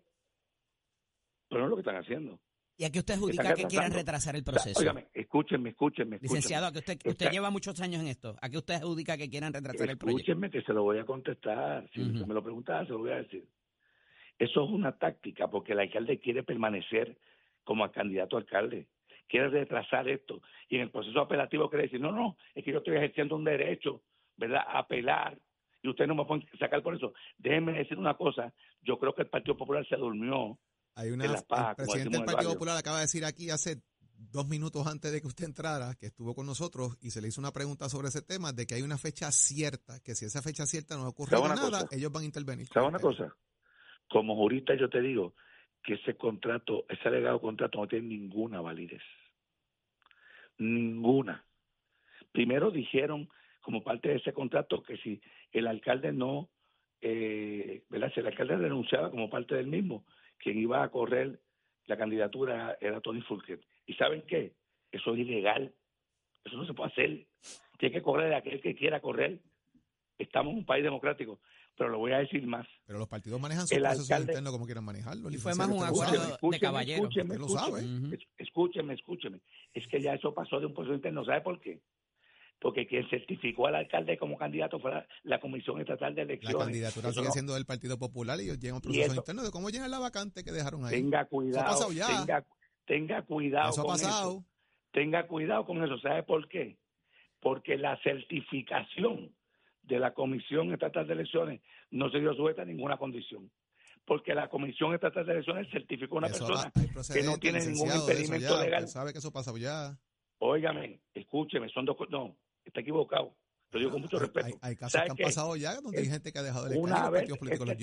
Pero 1.48 1.60
no 1.62 1.66
es 1.66 1.70
lo 1.70 1.76
que 1.76 1.80
están 1.80 1.96
haciendo. 1.96 2.38
¿Y 2.76 2.84
a 2.84 2.90
qué 2.92 3.00
usted 3.00 3.14
adjudica 3.14 3.54
que 3.54 3.64
quieran 3.64 3.90
retrasar 3.90 4.36
el 4.36 4.44
proceso? 4.44 4.78
óigame, 4.78 5.08
escúchenme, 5.12 5.70
escúchenme, 5.70 6.16
escúchenme. 6.16 6.36
Licenciado, 6.36 6.66
¿a 6.66 6.72
qué 6.72 6.78
usted, 6.78 6.94
usted 6.94 7.10
Está- 7.10 7.30
lleva 7.30 7.50
muchos 7.50 7.80
años 7.80 8.00
en 8.00 8.06
esto? 8.06 8.36
¿A 8.40 8.48
qué 8.48 8.56
usted 8.58 8.74
adjudica 8.74 9.16
que 9.16 9.28
quieran 9.28 9.52
retrasar 9.52 9.90
el 9.90 9.98
proyecto? 9.98 10.20
Escúchenme 10.20 10.50
que 10.50 10.62
se 10.62 10.72
lo 10.72 10.84
voy 10.84 10.98
a 10.98 11.04
contestar. 11.04 11.90
Si 11.92 12.00
usted 12.02 12.24
me 12.24 12.34
lo 12.34 12.42
pregunta, 12.42 12.84
se 12.84 12.92
lo 12.92 12.98
voy 12.98 13.10
a 13.10 13.16
decir. 13.16 13.48
Eso 14.38 14.64
es 14.64 14.70
una 14.70 14.92
táctica 14.92 15.48
porque 15.48 15.72
el 15.72 15.80
alcalde 15.80 16.20
quiere 16.20 16.42
permanecer 16.42 17.16
como 17.64 17.90
candidato 17.90 18.36
a 18.36 18.40
alcalde. 18.40 18.86
Quiere 19.28 19.48
retrasar 19.48 20.08
esto. 20.08 20.40
Y 20.68 20.76
en 20.76 20.82
el 20.82 20.90
proceso 20.90 21.20
apelativo 21.20 21.68
quiere 21.68 21.84
decir, 21.84 22.00
no, 22.00 22.12
no, 22.12 22.36
es 22.54 22.64
que 22.64 22.72
yo 22.72 22.78
estoy 22.78 22.96
ejerciendo 22.96 23.36
un 23.36 23.44
derecho, 23.44 24.02
¿verdad?, 24.36 24.62
a 24.66 24.78
apelar. 24.78 25.38
Y 25.82 25.88
usted 25.88 26.06
no 26.06 26.14
me 26.14 26.24
pueden 26.24 26.46
sacar 26.58 26.82
por 26.82 26.94
eso. 26.94 27.12
Déjenme 27.36 27.72
decir 27.72 27.98
una 27.98 28.14
cosa. 28.14 28.52
Yo 28.82 28.98
creo 28.98 29.14
que 29.14 29.22
el 29.22 29.28
Partido 29.28 29.56
Popular 29.56 29.86
se 29.86 29.96
durmió. 29.96 30.58
Hay 30.94 31.10
una, 31.10 31.26
la 31.26 31.38
el 31.38 31.76
presidente 31.76 32.16
del 32.16 32.24
Partido. 32.24 32.52
Popular 32.54 32.76
acaba 32.76 32.96
de 32.96 33.02
decir 33.02 33.24
aquí 33.24 33.50
hace 33.50 33.82
dos 34.18 34.48
minutos 34.48 34.86
antes 34.86 35.12
de 35.12 35.20
que 35.20 35.26
usted 35.26 35.44
entrara, 35.44 35.94
que 35.94 36.06
estuvo 36.06 36.34
con 36.34 36.46
nosotros 36.46 36.96
y 37.00 37.10
se 37.10 37.20
le 37.20 37.28
hizo 37.28 37.40
una 37.40 37.52
pregunta 37.52 37.88
sobre 37.88 38.08
ese 38.08 38.22
tema, 38.22 38.52
de 38.52 38.66
que 38.66 38.74
hay 38.74 38.82
una 38.82 38.98
fecha 38.98 39.30
cierta, 39.30 40.00
que 40.00 40.14
si 40.14 40.24
esa 40.24 40.42
fecha 40.42 40.66
cierta 40.66 40.96
no 40.96 41.06
ocurre 41.06 41.30
¿Sabe 41.30 41.46
una 41.46 41.54
nada, 41.54 41.82
cosa? 41.82 41.88
ellos 41.92 42.10
van 42.10 42.22
a 42.22 42.26
intervenir. 42.26 42.66
¿Sabe 42.68 42.86
una 42.88 42.98
cosa? 42.98 43.32
Como 44.08 44.36
jurista 44.36 44.74
yo 44.74 44.88
te 44.88 45.00
digo 45.00 45.34
que 45.82 45.94
ese 45.94 46.16
contrato, 46.16 46.86
ese 46.88 47.08
alegado 47.08 47.40
contrato 47.40 47.78
no 47.78 47.88
tiene 47.88 48.08
ninguna 48.08 48.60
validez. 48.60 49.02
Ninguna. 50.58 51.44
Primero 52.32 52.70
dijeron 52.70 53.28
como 53.60 53.82
parte 53.82 54.08
de 54.08 54.16
ese 54.16 54.32
contrato 54.32 54.82
que 54.82 54.96
si 54.98 55.20
el 55.52 55.66
alcalde 55.66 56.12
no, 56.12 56.48
eh, 57.00 57.84
¿verdad? 57.88 58.12
Si 58.12 58.20
el 58.20 58.26
alcalde 58.26 58.56
renunciaba 58.56 59.10
como 59.10 59.30
parte 59.30 59.54
del 59.54 59.66
mismo, 59.66 60.04
quien 60.38 60.58
iba 60.58 60.82
a 60.82 60.90
correr 60.90 61.40
la 61.86 61.96
candidatura 61.96 62.76
era 62.80 63.00
Tony 63.00 63.22
Fulker. 63.22 63.60
¿Y 63.86 63.94
saben 63.94 64.22
qué? 64.22 64.52
Eso 64.92 65.14
es 65.14 65.20
ilegal. 65.20 65.72
Eso 66.44 66.56
no 66.56 66.66
se 66.66 66.74
puede 66.74 66.90
hacer. 66.90 67.26
Tiene 67.78 67.94
que 67.94 68.02
correr 68.02 68.34
aquel 68.34 68.60
que 68.60 68.74
quiera 68.74 69.00
correr. 69.00 69.40
Estamos 70.18 70.52
en 70.52 70.58
un 70.58 70.66
país 70.66 70.84
democrático. 70.84 71.40
Pero 71.78 71.90
lo 71.90 71.98
voy 71.98 72.10
a 72.12 72.18
decir 72.18 72.44
más. 72.46 72.66
Pero 72.86 72.98
los 72.98 73.06
partidos 73.08 73.40
manejan 73.40 73.62
sus 73.68 73.72
El 73.76 73.82
procesos 73.84 74.10
alcalde- 74.10 74.32
internos 74.32 74.52
como 74.52 74.66
quieran 74.66 74.84
manejarlo. 74.84 75.30
Y 75.30 75.36
fue 75.38 75.54
más 75.54 75.68
un 75.68 75.82
acuerdo 75.84 76.36
de 76.50 76.58
caballero. 76.60 77.02
Escúcheme, 77.04 77.36
Usted 77.36 77.40
lo 77.40 77.48
sabe. 77.48 77.82
Escúcheme, 78.36 78.94
escúcheme. 78.94 79.40
Es 79.72 79.86
que 79.86 80.02
ya 80.02 80.14
eso 80.14 80.34
pasó 80.34 80.58
de 80.58 80.66
un 80.66 80.74
proceso 80.74 80.94
interno. 80.96 81.24
¿Sabe 81.24 81.40
por 81.40 81.60
qué? 81.60 81.80
Porque 82.60 82.88
quien 82.88 83.08
certificó 83.08 83.68
al 83.68 83.76
alcalde 83.76 84.18
como 84.18 84.36
candidato 84.36 84.80
fue 84.80 84.90
la, 84.90 85.06
la 85.22 85.38
Comisión 85.38 85.80
Estatal 85.80 86.12
de 86.16 86.24
La 86.24 86.32
Elecciones. 86.32 86.58
candidatura 86.64 87.08
Eso 87.10 87.14
sigue 87.20 87.26
no- 87.28 87.32
siendo 87.32 87.54
del 87.54 87.64
Partido 87.66 87.96
Popular 87.96 88.40
y 88.40 88.44
ellos 88.46 88.58
llegan 88.58 88.72
a 88.74 88.76
un 88.78 88.82
proceso 88.82 89.04
eso- 89.12 89.14
interno 89.14 89.44
de 89.44 89.50
cómo 89.52 89.70
llenan 89.70 89.92
la 89.92 90.00
vacante 90.00 90.42
que 90.42 90.50
dejaron 90.50 90.84
ahí. 90.84 90.96
Tenga 90.96 91.24
cuidado. 91.26 91.64
pasado 91.64 91.92
ya. 91.92 92.08
Tenga, 92.08 92.44
tenga 92.86 93.22
cuidado 93.22 93.70
eso 93.70 93.80
ha 93.82 93.84
con 93.84 93.92
pasado. 93.92 94.30
eso. 94.32 94.44
Tenga 94.90 95.26
cuidado 95.28 95.64
con 95.64 95.84
eso. 95.84 95.96
¿Sabe 96.00 96.24
por 96.24 96.48
qué? 96.48 96.76
Porque 97.40 97.76
la 97.78 97.96
certificación 98.02 99.32
de 99.88 99.98
la 99.98 100.12
Comisión 100.12 100.72
Estatal 100.72 101.06
de 101.06 101.14
Elecciones 101.14 101.60
no 101.90 102.10
se 102.10 102.20
dio 102.20 102.34
sujeta 102.34 102.62
a 102.62 102.64
ninguna 102.66 102.98
condición. 102.98 103.50
Porque 104.04 104.34
la 104.34 104.48
Comisión 104.48 104.94
Estatal 104.94 105.26
de 105.26 105.32
Elecciones 105.32 105.68
certificó 105.70 106.16
a 106.16 106.18
una 106.18 106.26
Eso 106.28 106.46
persona 106.46 106.70
hay 106.74 106.86
precedentes, 106.86 107.40
tiene 107.40 107.66
ningún 107.66 107.90
impedimento 107.94 108.54
ya. 108.56 108.64
legal. 108.64 108.88
Sabe 108.88 109.12
que 109.12 109.18
eso 109.18 109.32
pasa 109.32 109.52
ya. 109.58 109.98
Óigame, 110.38 111.00
escúcheme, 111.14 111.68
son 111.70 111.84
dos 111.84 111.96
cosas. 111.96 112.12
No, 112.12 112.36
está 112.64 112.80
equivocado. 112.80 113.34
Lo 113.70 113.78
digo 113.78 113.90
con 113.90 114.02
mucho 114.02 114.18
respeto. 114.18 114.46
Hay, 114.46 114.54
hay 114.62 114.76
casos 114.76 114.92
¿Sabe 114.92 115.06
que 115.06 115.22
han 115.24 115.28
pasado 115.28 115.56
ya 115.56 115.80
donde 115.80 115.98
hay 115.98 116.06
gente 116.06 116.32
que 116.32 116.38
ha 116.38 116.42
dejado 116.42 116.72
y 116.72 116.76
Una 116.78 117.02
los 117.02 117.10
vez 117.10 117.20
partidos 117.20 117.38
políticos 117.38 117.68
los 117.68 117.76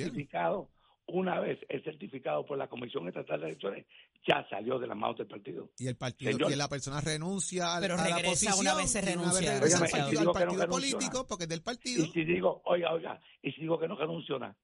una 1.08 1.40
vez 1.40 1.60
es 1.70 1.84
certificado 1.84 2.46
por 2.46 2.58
la 2.58 2.68
Comisión 2.68 3.08
Estatal 3.08 3.40
de 3.42 3.48
Elecciones, 3.48 3.86
ya 4.28 4.46
salió 4.50 4.80
de 4.80 4.88
las 4.88 4.98
manos 4.98 5.18
del 5.18 5.28
partido. 5.28 5.70
Y 5.78 5.88
el 5.88 5.96
partido, 5.96 6.32
Señor. 6.32 6.52
y 6.52 6.56
la 6.56 6.68
persona 6.68 7.00
renuncia 7.02 7.76
al- 7.76 7.82
Pero 7.82 7.94
a 7.94 7.98
la 7.98 8.04
regresa 8.18 8.30
posición, 8.30 8.60
una 8.60 8.74
vez 8.76 8.92
se 8.92 9.02
renuncia, 9.02 9.54
al 9.54 9.60
partido, 9.60 9.68
y 9.68 9.90
si 9.90 9.98
al 9.98 10.10
digo 10.10 10.20
que 10.20 10.26
no 10.26 10.34
partido 10.34 10.62
renuncia, 10.64 10.98
político, 10.98 11.28
porque 11.28 11.44
es 11.44 11.50
del 11.50 11.62
partido. 11.62 12.06
Y 12.06 12.12
si 12.12 12.24
digo, 12.24 12.62
oiga, 12.66 12.92
oiga, 12.94 13.22
y 13.44 13.52
si 13.52 13.62
digo 13.62 13.78
que 13.80 13.88
no 13.88 13.96
renunciona, 13.96 14.56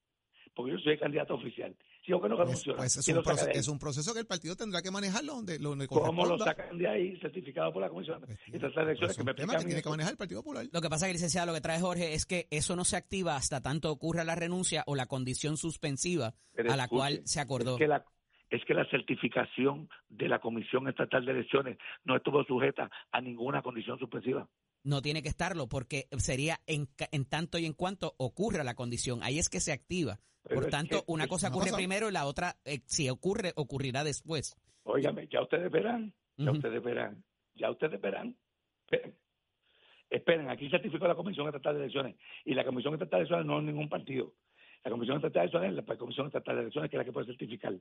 porque 0.55 0.71
yo 0.73 0.79
soy 0.79 0.97
candidato 0.97 1.35
oficial, 1.35 1.75
si 1.75 1.90
que 2.19 2.29
no 2.29 2.35
Pues, 2.35 2.63
pues 2.75 2.97
es, 2.97 3.05
¿quién 3.05 3.17
un 3.17 3.23
proceso, 3.23 3.45
de 3.45 3.51
ahí? 3.51 3.59
es 3.59 3.67
un 3.67 3.79
proceso 3.79 4.13
que 4.13 4.19
el 4.19 4.25
partido 4.25 4.55
tendrá 4.55 4.81
que 4.81 4.89
manejarlo 4.91 5.35
donde, 5.35 5.59
donde 5.59 5.87
¿Cómo 5.87 6.25
lo 6.25 6.37
sacan 6.39 6.77
de 6.77 6.87
ahí 6.87 7.17
certificado 7.19 7.71
por 7.71 7.81
la 7.81 7.89
Comisión 7.89 8.19
Pues, 8.21 8.39
de 8.51 8.59
pues 8.59 8.75
Elecciones? 8.75 9.11
es 9.11 9.17
Que 9.17 9.23
me 9.23 9.35
que 9.35 9.65
tiene 9.65 9.81
que 9.83 9.89
manejar 9.89 10.11
el 10.11 10.17
Partido 10.17 10.41
Popular. 10.41 10.65
Lo 10.71 10.81
que 10.81 10.89
pasa 10.89 11.07
que, 11.07 11.13
licenciado, 11.13 11.47
lo 11.47 11.53
que 11.53 11.61
trae 11.61 11.79
Jorge 11.79 12.13
es 12.13 12.25
que 12.25 12.47
eso 12.49 12.75
no 12.75 12.83
se 12.83 12.97
activa 12.97 13.35
hasta 13.35 13.61
tanto 13.61 13.91
ocurra 13.91 14.23
la 14.23 14.35
renuncia 14.35 14.83
o 14.87 14.95
la 14.95 15.05
condición 15.05 15.57
suspensiva 15.57 16.33
Pero 16.53 16.71
a 16.71 16.75
la 16.75 16.83
escuche, 16.83 16.97
cual 16.97 17.21
se 17.25 17.39
acordó. 17.39 17.73
Es 17.73 17.79
que, 17.79 17.87
la, 17.87 18.03
es 18.49 18.65
que 18.65 18.73
la 18.73 18.85
certificación 18.89 19.89
de 20.09 20.27
la 20.27 20.39
Comisión 20.39 20.87
Estatal 20.87 21.25
de 21.25 21.31
Elecciones 21.31 21.77
no 22.03 22.15
estuvo 22.15 22.43
sujeta 22.43 22.89
a 23.11 23.21
ninguna 23.21 23.61
condición 23.61 23.99
suspensiva. 23.99 24.47
No 24.83 25.01
tiene 25.01 25.21
que 25.21 25.29
estarlo 25.29 25.67
porque 25.67 26.07
sería 26.17 26.59
en, 26.65 26.89
en 27.11 27.25
tanto 27.25 27.59
y 27.59 27.65
en 27.65 27.73
cuanto 27.73 28.15
ocurra 28.17 28.63
la 28.63 28.73
condición. 28.73 29.19
Ahí 29.21 29.37
es 29.37 29.47
que 29.47 29.59
se 29.59 29.71
activa. 29.71 30.19
Por 30.43 30.65
tanto, 30.67 31.03
una 31.07 31.27
cosa 31.27 31.49
ocurre 31.49 31.71
primero 31.73 32.09
y 32.09 32.11
la 32.11 32.25
otra, 32.25 32.55
eh, 32.65 32.81
si 32.85 33.09
ocurre, 33.09 33.53
ocurrirá 33.55 34.03
después. 34.03 34.55
Óigame, 34.83 35.27
ya 35.27 35.41
ustedes 35.41 35.71
verán, 35.71 36.13
ya 36.37 36.51
ustedes 36.51 36.83
verán, 36.83 37.23
ya 37.55 37.69
ustedes 37.69 38.01
verán. 38.01 38.35
Esperen. 38.85 39.15
Esperen, 40.09 40.49
aquí 40.49 40.69
certificó 40.69 41.07
la 41.07 41.15
Comisión 41.15 41.47
Estatal 41.47 41.75
de 41.75 41.81
Elecciones 41.83 42.15
y 42.43 42.53
la 42.53 42.65
Comisión 42.65 42.93
Estatal 42.95 43.19
de 43.19 43.21
Elecciones 43.21 43.45
no 43.45 43.59
es 43.59 43.63
ningún 43.65 43.87
partido. 43.87 44.33
La 44.83 44.91
Comisión 44.91 45.17
Estatal 45.17 45.33
de 45.33 45.39
Elecciones 45.39 45.69
es 45.69 45.87
la 45.87 45.97
Comisión 45.97 46.27
Estatal 46.27 46.55
de 46.55 46.61
Elecciones 46.63 46.89
que 46.91 46.97
es 46.97 46.99
la 46.99 47.05
que 47.05 47.13
puede 47.13 47.27
certificar. 47.27 47.73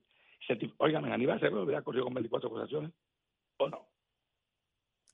Certif 0.47 0.73
Óigame, 0.77 1.13
Aníbal 1.13 1.39
Acevedo 1.39 1.63
hubiera 1.63 1.83
corrido 1.83 2.05
con 2.05 2.15
24 2.15 2.49
acusaciones. 2.49 2.93
¿O 3.57 3.69
no? 3.69 3.89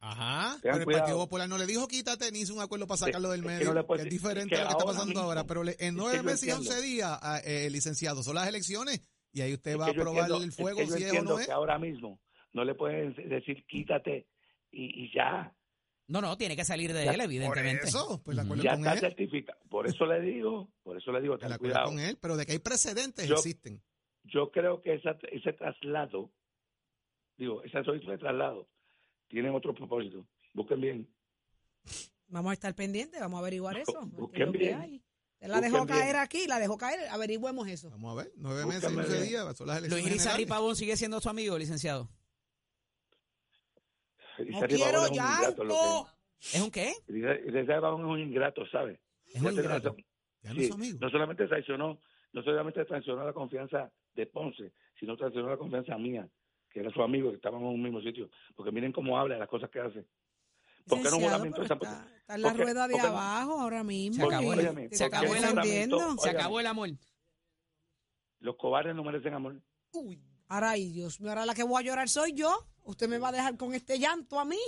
Ajá. 0.00 0.58
Pero 0.62 0.76
el 0.76 0.84
cuidado. 0.84 1.02
Partido 1.04 1.18
Popular 1.18 1.48
no 1.48 1.58
le 1.58 1.66
dijo 1.66 1.88
quítate 1.88 2.30
ni 2.30 2.40
hizo 2.40 2.54
un 2.54 2.60
acuerdo 2.60 2.86
para 2.86 2.98
sacarlo 2.98 3.30
del 3.30 3.40
es 3.40 3.46
que 3.46 3.52
medio. 3.52 3.66
no 3.68 3.74
le 3.74 3.80
que 3.80 3.86
puede- 3.86 4.02
es 4.02 4.06
es 4.06 4.12
diferente 4.12 4.54
que 4.54 4.60
a 4.60 4.64
lo 4.64 4.68
que 4.68 4.72
está 4.72 4.84
pasando 4.84 5.06
mismo- 5.06 5.20
ahora. 5.22 5.44
Pero 5.44 5.64
le- 5.64 5.72
es 5.72 5.80
en 5.80 5.94
nueve 5.96 6.22
meses 6.22 6.48
y 6.48 6.52
once 6.52 6.80
días, 6.82 7.18
eh, 7.44 7.68
licenciado, 7.70 8.22
son 8.22 8.34
las 8.34 8.46
elecciones 8.48 9.00
y 9.32 9.40
ahí 9.40 9.54
usted 9.54 9.72
Es 9.72 9.80
va 9.80 9.86
a 9.88 9.92
probar 9.92 10.24
entiendo- 10.30 10.36
el 10.44 10.48
es 10.50 10.56
que 10.56 10.62
fuego 10.62 10.80
yo 10.80 10.86
si 10.86 10.92
es 10.92 11.00
o 11.02 11.04
entiendo 11.06 11.32
no 11.34 11.38
es. 11.40 11.46
que 11.46 11.52
ahora 11.52 11.78
mismo 11.78 12.20
no 12.52 12.64
le 12.64 12.74
pueden 12.74 13.14
decir 13.28 13.64
quítate 13.66 14.26
y, 14.70 15.04
y 15.04 15.12
ya. 15.14 15.52
No, 16.08 16.20
no, 16.20 16.36
tiene 16.36 16.54
que 16.54 16.64
salir 16.64 16.92
de 16.92 17.04
Ya, 17.04 17.10
él, 17.10 17.16
Por 17.16 17.24
evidentemente. 17.24 17.88
eso, 17.88 18.22
pues 18.22 18.36
la 18.36 18.42
Ujú. 18.42 18.52
acuerdo 18.52 18.62
Ya 18.62 18.70
con 18.76 18.80
está 18.86 18.92
él. 18.94 19.00
certificado. 19.00 19.58
Por 19.68 19.86
eso 19.88 20.06
le 20.06 20.20
digo, 20.20 20.70
por 20.84 20.96
eso 20.96 21.10
le 21.10 21.20
digo, 21.20 21.36
ten 21.36 21.48
cuidado. 21.58 21.86
con 21.86 21.98
él, 21.98 22.16
pero 22.20 22.36
de 22.36 22.46
que 22.46 22.52
hay 22.52 22.58
precedentes 22.60 23.26
Yo- 23.26 23.34
existen. 23.34 23.82
Yo 24.22 24.50
creo 24.52 24.80
que 24.82 24.94
esa, 24.94 25.16
ese 25.32 25.52
traslado, 25.52 26.30
digo, 27.36 27.62
esa 27.64 27.82
solicitud 27.82 28.12
de 28.12 28.18
traslado, 28.18 28.68
tienen 29.28 29.54
otro 29.54 29.74
propósito. 29.74 30.26
Busquen 30.54 30.80
bien. 30.80 31.08
Vamos 32.28 32.50
a 32.50 32.54
estar 32.54 32.74
pendientes, 32.74 33.20
vamos 33.20 33.38
a 33.38 33.40
averiguar 33.40 33.76
eso. 33.76 34.00
Busquen 34.06 34.52
bien. 34.52 34.80
hay. 34.80 35.02
La 35.40 35.60
dejó 35.60 35.78
Busquen 35.80 35.96
caer 35.96 36.12
bien. 36.14 36.22
aquí, 36.24 36.46
la 36.46 36.58
dejó 36.58 36.76
caer, 36.78 37.08
averigüemos 37.10 37.68
eso. 37.68 37.90
Vamos 37.90 38.12
a 38.18 38.22
ver, 38.22 38.32
nueve 38.36 38.64
meses 38.66 38.84
once 38.84 39.20
días, 39.22 39.56
son 39.56 39.66
las 39.66 39.80
Luis 39.80 39.92
elecciones 39.92 40.06
Irizarry 40.06 40.30
generales. 40.44 40.48
Pavón 40.48 40.76
sigue 40.76 40.96
siendo 40.96 41.20
su 41.20 41.28
amigo, 41.28 41.58
licenciado. 41.58 42.08
No 44.38 44.60
quiero 44.66 45.04
es 45.04 45.10
un 45.10 45.14
ingrato, 45.14 45.64
lo 45.64 45.74
llanto. 45.74 46.08
¿Es 46.40 46.60
un 46.60 46.70
qué? 46.70 46.92
que- 47.06 47.12
Irizarry 47.12 47.80
Pavón 47.80 48.00
es 48.02 48.06
un 48.06 48.20
ingrato, 48.20 48.66
¿sabe? 48.66 49.00
Es 49.26 49.40
un 49.42 49.52
ingrato. 49.52 49.96
Ya 50.42 50.50
no 50.52 50.60
Sí, 50.60 50.64
es 50.66 50.72
amigo. 50.72 50.98
no 51.00 51.10
solamente 51.10 51.46
traicionó, 51.46 52.00
no 52.32 52.42
solamente 52.42 52.84
traicionó 52.84 53.24
la 53.24 53.32
confianza 53.32 53.90
de 54.14 54.26
Ponce, 54.26 54.72
sino 54.98 55.16
traicionó 55.16 55.50
la 55.50 55.56
confianza 55.56 55.96
mía, 55.98 56.28
que 56.76 56.80
era 56.80 56.90
su 56.90 57.02
amigo, 57.02 57.30
que 57.30 57.36
estábamos 57.36 57.70
en 57.70 57.74
un 57.76 57.82
mismo 57.82 58.02
sitio. 58.02 58.28
Porque 58.54 58.70
miren 58.70 58.92
cómo 58.92 59.18
habla 59.18 59.36
de 59.36 59.40
las 59.40 59.48
cosas 59.48 59.70
que 59.70 59.80
hace. 59.80 60.04
¿Por 60.86 60.98
qué 61.02 61.08
no 61.10 61.18
juramento 61.18 61.62
esa 61.62 61.72
está, 61.72 62.06
está 62.18 62.34
en 62.34 62.42
la 62.42 62.48
porque- 62.48 62.62
rueda 62.64 62.86
de 62.86 62.92
porque- 62.92 63.06
abajo 63.06 63.60
ahora 63.60 63.82
mismo. 63.82 64.28
Se 64.28 64.34
acabó 64.36 64.52
el- 64.52 64.88
se 64.94 65.04
acabó 65.06 65.34
el 65.34 65.46
juramento. 65.46 66.16
Se 66.18 66.28
acabó 66.28 66.60
el 66.60 66.66
amor. 66.66 66.90
Los 68.40 68.56
cobardes 68.56 68.94
no 68.94 69.02
merecen 69.04 69.32
amor. 69.32 69.58
Uy, 69.92 70.20
ahora, 70.48 70.72
ay, 70.72 70.90
Dios 70.92 71.18
mío, 71.18 71.30
ahora 71.30 71.46
la 71.46 71.54
que 71.54 71.62
voy 71.62 71.82
a 71.82 71.86
llorar 71.86 72.10
soy 72.10 72.34
yo. 72.34 72.54
Usted 72.82 73.08
me 73.08 73.16
va 73.18 73.28
a 73.28 73.32
dejar 73.32 73.56
con 73.56 73.72
este 73.72 73.98
llanto 73.98 74.38
a 74.38 74.44
mí. 74.44 74.58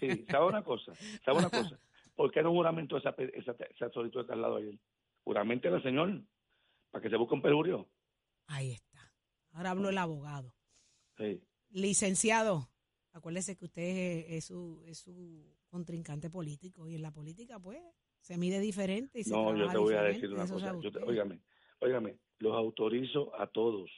Sí, 0.00 0.26
¿sabe 0.28 0.46
una 0.46 0.64
cosa? 0.64 0.94
¿Sabe 1.24 1.38
una 1.38 1.48
cosa? 1.50 1.78
¿Por 2.16 2.32
qué 2.32 2.42
no 2.42 2.50
juramentó 2.50 2.96
esa, 2.96 3.10
esa, 3.34 3.52
esa 3.70 3.88
solicitud 3.90 4.22
de 4.22 4.26
traslado 4.26 4.56
ayer? 4.56 4.76
Juramente 5.22 5.68
al 5.68 5.80
señor, 5.80 6.22
para 6.90 7.02
que 7.02 7.08
se 7.08 7.16
busque 7.16 7.34
un 7.34 7.42
perjurio. 7.42 7.88
Ahí 8.48 8.72
está. 8.72 9.12
Ahora 9.52 9.70
habló 9.70 9.90
el 9.90 9.98
abogado. 9.98 10.52
Sí. 11.16 11.40
Licenciado, 11.70 12.68
acuérdese 13.12 13.56
que 13.56 13.64
usted 13.64 13.82
es, 13.82 14.26
es 14.30 14.44
su, 14.46 14.82
es 14.86 14.98
su 14.98 15.54
contrincante 15.68 16.30
político 16.30 16.88
y 16.88 16.94
en 16.94 17.02
la 17.02 17.10
política, 17.12 17.58
pues, 17.58 17.80
se 18.20 18.36
mide 18.38 18.60
diferente 18.60 19.20
y 19.20 19.24
se 19.24 19.30
No, 19.30 19.56
yo 19.56 19.68
te 19.70 19.78
voy 19.78 19.94
a 19.94 20.02
decir 20.02 20.32
una 20.32 20.44
eso 20.44 20.54
cosa. 20.54 20.74
Yo 20.80 20.90
te- 20.90 20.98
óigame, 21.02 21.40
óigame, 21.80 22.18
los 22.38 22.54
autorizo 22.54 23.34
a 23.38 23.46
todos 23.46 23.90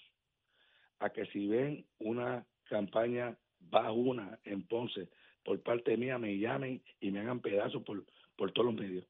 a 1.01 1.11
que 1.11 1.27
si 1.27 1.47
ven 1.47 1.87
una 1.99 2.47
campaña 2.65 3.39
bajuna 3.61 4.39
en 4.45 4.67
Ponce 4.67 5.09
por 5.45 5.63
parte 5.63 5.97
mía, 5.97 6.19
me 6.19 6.39
llamen 6.39 6.83
y 7.01 7.11
me 7.11 7.21
hagan 7.21 7.41
pedazos 7.41 7.83
por, 7.85 8.05
por 8.37 8.53
todos 8.53 8.67
los 8.67 8.75
medios. 8.75 9.07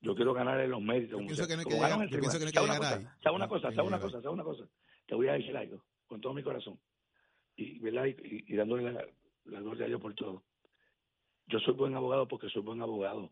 Yo 0.00 0.14
quiero 0.14 0.32
ganar 0.32 0.60
en 0.60 0.70
los 0.70 0.80
méritos. 0.80 1.20
Yo 1.20 1.26
pienso 1.26 1.46
que 1.48 1.54
no 1.54 1.60
hay 1.60 1.64
que 1.66 1.74
llegar- 1.74 2.02
el 2.02 2.08
yo 2.10 2.20
pienso 2.20 2.38
que 2.38 2.44
no 2.44 2.48
hay 2.48 2.52
tribunal. 2.52 2.52
que 2.52 2.52
¿Sabe 2.52 2.66
llegar 2.66 2.78
una 2.78 2.88
ahí. 2.88 3.04
cosa? 3.04 3.18
¿Sabe 3.22 3.36
una 3.36 3.48
cosa? 3.48 3.62
no 3.62 3.68
hay 3.68 3.74
¿Sabe 3.74 3.74
que 3.74 3.88
una 3.88 3.96
llegar 3.96 4.00
cosa? 4.10 4.22
¿Sabe 4.22 4.34
una 4.34 4.44
cosa? 4.44 4.68
Te 5.06 5.14
voy 5.14 5.28
a 5.28 5.32
decir 5.32 5.56
algo, 5.56 5.84
con 6.08 6.20
todo 6.20 6.34
mi 6.34 6.42
corazón. 6.42 6.78
Y, 7.56 7.78
¿verdad? 7.78 8.06
y, 8.06 8.10
y- 8.10 8.44
y 8.48 8.56
dándole 8.56 8.92
la, 8.92 9.06
la 9.44 9.60
gloria 9.60 9.84
a 9.84 9.88
Dios 9.88 10.00
por 10.00 10.14
todo. 10.14 10.42
Yo 11.46 11.58
soy 11.60 11.74
buen 11.74 11.94
abogado 11.94 12.26
porque 12.28 12.48
soy 12.50 12.62
buen 12.62 12.80
abogado. 12.82 13.30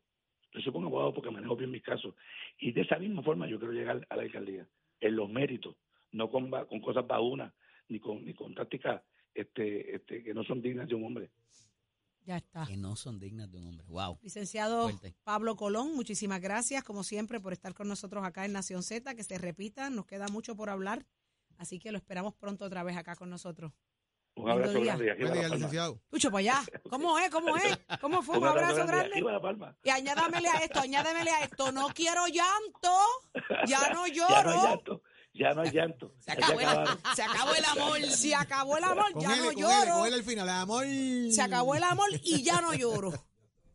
Yo 0.52 0.60
soy 0.60 0.72
buen 0.72 0.84
abogado 0.86 1.12
porque 1.12 1.30
manejo 1.30 1.56
bien 1.56 1.70
mis 1.70 1.82
casos. 1.82 2.14
Y 2.58 2.72
de 2.72 2.82
esa 2.82 2.98
misma 2.98 3.22
forma 3.22 3.46
yo 3.48 3.58
quiero 3.58 3.72
llegar 3.74 4.06
a 4.08 4.16
la 4.16 4.22
alcaldía, 4.22 4.66
en 5.00 5.16
los 5.16 5.28
méritos, 5.28 5.76
no 6.12 6.30
con, 6.30 6.50
con 6.50 6.80
cosas 6.80 7.06
bajunas, 7.06 7.52
ni 7.88 8.00
con, 8.00 8.24
ni 8.24 8.32
con 8.34 8.54
tácticas 8.54 9.02
este, 9.34 9.94
este, 9.96 10.22
que 10.22 10.32
no 10.32 10.44
son 10.44 10.62
dignas 10.62 10.88
de 10.88 10.94
un 10.94 11.04
hombre. 11.04 11.30
Ya 12.24 12.38
está. 12.38 12.64
Que 12.66 12.76
no 12.76 12.96
son 12.96 13.20
dignas 13.20 13.50
de 13.52 13.58
un 13.58 13.66
hombre. 13.68 13.86
Wow. 13.88 14.18
Licenciado 14.22 14.88
Fuerte. 14.88 15.14
Pablo 15.22 15.54
Colón, 15.54 15.94
muchísimas 15.94 16.40
gracias, 16.40 16.82
como 16.82 17.04
siempre, 17.04 17.38
por 17.38 17.52
estar 17.52 17.72
con 17.74 17.86
nosotros 17.86 18.24
acá 18.24 18.44
en 18.46 18.52
Nación 18.52 18.82
Z. 18.82 19.14
Que 19.14 19.22
se 19.22 19.38
repita, 19.38 19.90
nos 19.90 20.06
queda 20.06 20.26
mucho 20.28 20.56
por 20.56 20.68
hablar, 20.70 21.06
así 21.58 21.78
que 21.78 21.92
lo 21.92 21.98
esperamos 21.98 22.34
pronto 22.34 22.64
otra 22.64 22.82
vez 22.82 22.96
acá 22.96 23.16
con 23.16 23.30
nosotros. 23.30 23.72
Un 24.36 24.50
abrazo 24.50 24.80
grande 24.82 25.14
Buen 25.18 25.32
día, 25.32 25.48
licenciado. 25.48 25.98
Lucho, 26.10 26.30
para 26.30 26.40
allá. 26.40 26.62
¿Cómo 26.90 27.18
es? 27.18 27.30
¿Cómo 27.30 27.56
es? 27.56 27.78
¿Cómo 28.02 28.22
fue? 28.22 28.36
Un 28.36 28.46
abrazo 28.46 28.86
grande. 28.86 29.24
Y 29.82 29.88
añádamele 29.90 30.48
a 30.48 30.58
esto, 30.58 30.80
añádamele 30.80 31.30
a 31.30 31.44
esto. 31.44 31.72
No 31.72 31.88
quiero 31.88 32.26
llanto. 32.26 32.98
Ya 33.66 33.80
no 33.80 33.86
Ya 33.88 33.94
no 33.94 34.02
hay 34.02 34.12
lloro. 34.12 34.62
llanto, 34.62 35.02
ya 35.32 35.54
no 35.54 35.62
hay 35.62 35.70
llanto. 35.70 36.12
Se 36.20 36.32
acabó, 36.32 36.60
el, 36.60 36.68
se 37.14 37.22
acabó 37.22 37.54
el 37.54 37.64
amor. 37.64 38.02
Se 38.02 38.34
acabó 38.34 38.76
el 38.76 38.84
amor, 38.84 39.12
Con 39.12 39.22
ya 39.22 39.32
él, 39.32 39.38
no 39.38 39.44
con 39.46 39.52
él, 39.54 39.60
lloro. 39.62 39.94
con 40.00 40.06
él 40.08 40.14
al 40.14 40.22
final, 40.24 40.48
amor. 40.50 40.84
Se 41.30 41.42
acabó 41.42 41.74
el 41.74 41.82
amor 41.84 42.08
y 42.22 42.42
ya 42.42 42.60
no 42.60 42.74
lloro. 42.74 43.12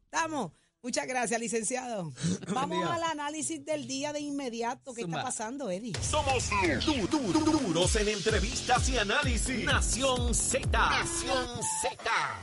¿Estamos? 0.06 0.52
Muchas 0.84 1.06
gracias, 1.06 1.40
licenciado. 1.40 2.12
Vamos 2.54 2.90
al 2.90 3.04
análisis 3.04 3.64
del 3.64 3.86
día 3.86 4.12
de 4.14 4.20
inmediato. 4.20 4.94
¿Qué 4.96 5.02
está 5.02 5.22
pasando, 5.22 5.70
Eddie? 5.70 5.94
Somos 6.02 6.50
du- 6.84 7.08
du- 7.08 7.32
du- 7.34 7.52
duros 7.52 7.96
en 7.98 8.08
entrevistas 8.08 8.90
y 8.90 8.98
análisis. 8.98 9.64
Nación 9.64 10.34
Z. 10.34 10.68
Nación 10.72 11.48
Z. 11.82 12.00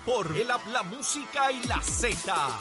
Por 0.06 0.36
el 0.36 0.46
la 0.46 0.82
música 0.84 1.50
y 1.50 1.66
la 1.66 1.80
Z. 1.82 2.56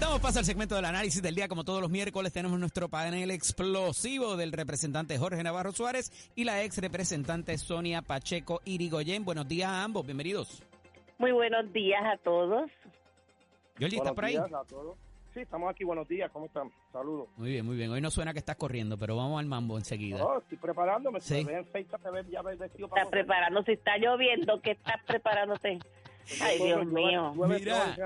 Damos 0.00 0.20
paso 0.20 0.40
al 0.40 0.44
segmento 0.44 0.74
del 0.74 0.84
análisis 0.84 1.22
del 1.22 1.36
día. 1.36 1.46
Como 1.46 1.62
todos 1.62 1.80
los 1.80 1.88
miércoles, 1.90 2.32
tenemos 2.32 2.58
nuestro 2.58 2.88
panel 2.88 3.30
explosivo 3.30 4.36
del 4.36 4.50
representante 4.50 5.16
Jorge 5.18 5.40
Navarro 5.44 5.70
Suárez 5.72 6.10
y 6.34 6.42
la 6.42 6.64
ex 6.64 6.78
representante 6.78 7.56
Sonia 7.58 8.02
Pacheco 8.02 8.60
Irigoyen. 8.64 9.24
Buenos 9.24 9.46
días 9.46 9.68
a 9.70 9.84
ambos, 9.84 10.04
bienvenidos. 10.04 10.64
Muy 11.22 11.30
buenos 11.30 11.72
días 11.72 12.02
a 12.04 12.16
todos. 12.16 12.68
Georgie, 13.78 13.98
¿estás 13.98 14.12
Buenos 14.12 14.14
por 14.16 14.24
ahí? 14.24 14.32
días 14.32 14.52
a 14.52 14.64
todos. 14.64 14.98
Sí, 15.32 15.38
estamos 15.38 15.70
aquí. 15.70 15.84
Buenos 15.84 16.08
días. 16.08 16.28
¿Cómo 16.32 16.46
están? 16.46 16.68
Saludos. 16.92 17.28
Muy 17.36 17.50
bien, 17.50 17.64
muy 17.64 17.76
bien. 17.76 17.92
Hoy 17.92 18.00
no 18.00 18.10
suena 18.10 18.32
que 18.32 18.40
estás 18.40 18.56
corriendo, 18.56 18.98
pero 18.98 19.14
vamos 19.14 19.38
al 19.38 19.46
mambo 19.46 19.78
enseguida. 19.78 20.24
Oh, 20.24 20.38
estoy 20.38 20.58
preparándome. 20.58 21.20
Sí. 21.20 21.36
Si 21.36 21.44
ven 21.44 21.64
feita, 21.66 21.96
te 21.98 22.10
ven 22.10 22.28
ya 22.28 22.42
ves 22.42 22.58
vestido 22.58 22.88
para 22.88 23.02
Estás 23.02 23.12
preparando, 23.12 23.62
si 23.62 23.70
está 23.70 23.98
lloviendo, 23.98 24.60
¿qué 24.62 24.72
estás 24.72 25.00
preparándote? 25.06 25.78
Ay, 26.40 26.58
Dios 26.58 26.86
mío. 26.86 27.32
Mira. 27.34 27.96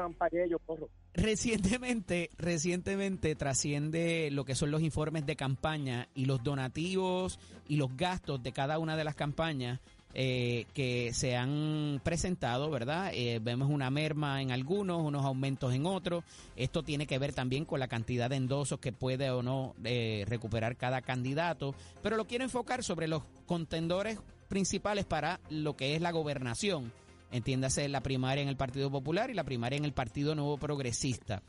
Recientemente, 1.15 2.29
recientemente 2.37 3.35
trasciende 3.35 4.29
lo 4.31 4.45
que 4.45 4.55
son 4.55 4.71
los 4.71 4.83
informes 4.83 5.25
de 5.25 5.37
campaña 5.37 6.09
y 6.15 6.27
los 6.27 6.43
donativos 6.43 7.41
y 7.67 7.77
los 7.77 7.97
gastos 7.97 8.43
de 8.43 8.53
cada 8.53 8.79
una 8.79 8.95
de 8.95 9.05
las 9.05 9.15
campañas 9.15 9.81
eh, 10.19 10.65
que 10.73 11.13
se 11.13 11.37
han 11.37 12.01
presentado, 12.03 12.71
¿verdad? 12.71 13.11
Eh, 13.13 13.39
vemos 13.39 13.69
una 13.69 13.91
merma 13.91 14.41
en 14.41 14.51
algunos, 14.51 15.03
unos 15.03 15.27
aumentos 15.27 15.75
en 15.75 15.85
otros. 15.85 16.25
Esto 16.57 16.83
tiene 16.83 17.07
que 17.07 17.19
ver 17.19 17.35
también 17.35 17.67
con 17.67 17.81
la 17.81 17.89
cantidad 17.89 18.31
de 18.31 18.37
endosos 18.37 18.81
que 18.81 18.93
puede 18.93 19.29
o 19.29 19.43
no 19.43 19.75
eh, 19.85 20.25
recuperar 20.27 20.79
cada 20.79 21.03
candidato, 21.03 21.75
pero 22.03 22.17
lo 22.17 22.27
quiero 22.27 22.45
enfocar 22.45 22.83
sobre 22.83 23.09
los 23.09 23.25
contendores 23.45 24.19
principales 24.49 25.05
para 25.05 25.39
lo 25.51 25.77
que 25.77 25.95
es 25.95 26.01
la 26.01 26.13
gobernación. 26.13 26.95
Entiéndase 27.31 27.87
la 27.91 28.01
primaria 28.01 28.41
en 28.41 28.49
el 28.49 28.57
Partido 28.57 28.91
Popular 28.91 29.29
y 29.29 29.35
la 29.35 29.45
primaria 29.45 29.77
en 29.77 29.85
el 29.85 29.93
Partido 29.93 30.35
Nuevo 30.35 30.57
Progresista. 30.57 31.43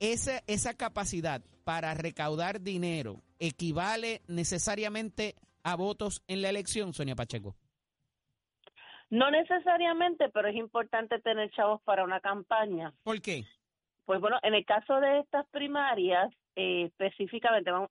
Esa, 0.00 0.42
esa 0.46 0.74
capacidad 0.74 1.40
para 1.64 1.94
recaudar 1.94 2.60
dinero 2.60 3.22
equivale 3.38 4.20
necesariamente 4.28 5.34
a 5.62 5.76
votos 5.76 6.22
en 6.28 6.42
la 6.42 6.50
elección, 6.50 6.92
Sonia 6.92 7.16
Pacheco. 7.16 7.56
No 9.12 9.30
necesariamente, 9.30 10.30
pero 10.30 10.48
es 10.48 10.56
importante 10.56 11.20
tener 11.20 11.50
chavos 11.50 11.82
para 11.82 12.02
una 12.02 12.20
campaña. 12.20 12.94
¿Por 13.04 13.20
qué? 13.20 13.44
Pues 14.06 14.22
bueno, 14.22 14.38
en 14.42 14.54
el 14.54 14.64
caso 14.64 15.00
de 15.00 15.18
estas 15.18 15.46
primarias, 15.48 16.32
eh, 16.56 16.84
específicamente, 16.84 17.70
vamos, 17.70 17.90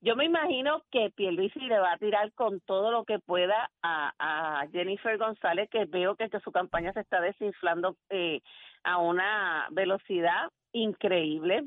yo 0.00 0.14
me 0.14 0.24
imagino 0.24 0.84
que 0.92 1.10
Pierluisi 1.10 1.58
le 1.58 1.80
va 1.80 1.92
a 1.94 1.98
tirar 1.98 2.32
con 2.34 2.60
todo 2.60 2.92
lo 2.92 3.04
que 3.04 3.18
pueda 3.18 3.72
a, 3.82 4.12
a 4.20 4.68
Jennifer 4.68 5.18
González, 5.18 5.68
que 5.68 5.84
veo 5.86 6.14
que, 6.14 6.30
que 6.30 6.38
su 6.38 6.52
campaña 6.52 6.92
se 6.92 7.00
está 7.00 7.20
desinflando 7.20 7.96
eh, 8.08 8.40
a 8.84 8.98
una 8.98 9.66
velocidad 9.72 10.48
increíble. 10.70 11.64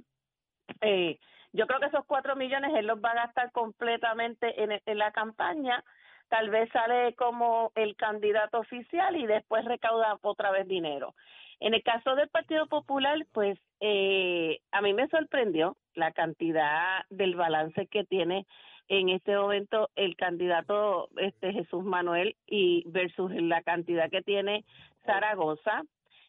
Eh, 0.79 1.19
yo 1.51 1.67
creo 1.67 1.81
que 1.81 1.87
esos 1.87 2.05
cuatro 2.05 2.37
millones 2.37 2.71
él 2.73 2.87
los 2.87 3.03
va 3.03 3.11
a 3.11 3.25
gastar 3.25 3.51
completamente 3.51 4.63
en, 4.63 4.81
en 4.85 4.97
la 4.97 5.11
campaña. 5.11 5.83
Tal 6.29 6.49
vez 6.49 6.69
sale 6.71 7.13
como 7.15 7.71
el 7.75 7.95
candidato 7.95 8.59
oficial 8.59 9.15
y 9.15 9.25
después 9.25 9.63
recauda 9.65 10.17
otra 10.21 10.51
vez 10.51 10.67
dinero. 10.67 11.13
En 11.59 11.73
el 11.73 11.83
caso 11.83 12.15
del 12.15 12.29
Partido 12.29 12.67
Popular, 12.67 13.17
pues 13.31 13.57
eh, 13.79 14.59
a 14.71 14.81
mí 14.81 14.93
me 14.93 15.07
sorprendió 15.07 15.77
la 15.93 16.11
cantidad 16.11 17.05
del 17.09 17.35
balance 17.35 17.87
que 17.87 18.03
tiene 18.03 18.45
en 18.87 19.09
este 19.09 19.35
momento 19.35 19.89
el 19.95 20.15
candidato 20.15 21.09
este 21.17 21.53
Jesús 21.53 21.83
Manuel 21.83 22.35
y 22.45 22.83
versus 22.87 23.31
la 23.33 23.63
cantidad 23.63 24.09
que 24.09 24.21
tiene 24.21 24.63
Zaragoza 25.05 25.83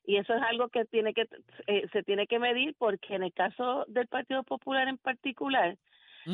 y 0.07 0.17
eso 0.17 0.35
es 0.35 0.43
algo 0.43 0.69
que 0.69 0.85
tiene 0.87 1.13
que 1.13 1.27
eh, 1.67 1.87
se 1.93 2.03
tiene 2.03 2.27
que 2.27 2.39
medir 2.39 2.75
porque 2.79 3.15
en 3.15 3.25
el 3.25 3.33
caso 3.33 3.85
del 3.89 4.07
Partido 4.07 4.43
Popular 4.43 4.89
en 4.89 4.99
particular 4.99 5.77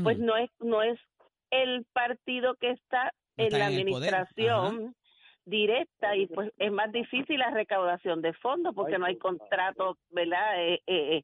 pues 0.05 0.19
no 0.19 0.37
es 0.37 0.51
no 0.61 0.83
es 0.83 0.99
el 1.51 1.85
partido 1.93 2.55
que 2.55 2.71
está 2.71 3.13
No 3.37 3.45
en 3.45 3.53
la 3.53 3.59
en 3.59 3.63
administración 3.63 4.95
directa 5.45 6.15
y 6.17 6.27
pues 6.27 6.53
es 6.59 6.71
más 6.71 6.93
difícil 6.93 7.39
la 7.39 7.51
recaudación 7.51 8.23
de 8.23 8.33
fondos 8.35 8.75
porque 8.75 8.99
no 8.99 9.07
hay 9.07 9.17
contrato, 9.17 9.99
¿verdad? 10.11 10.63
Eh, 10.63 10.81
eh, 10.87 11.23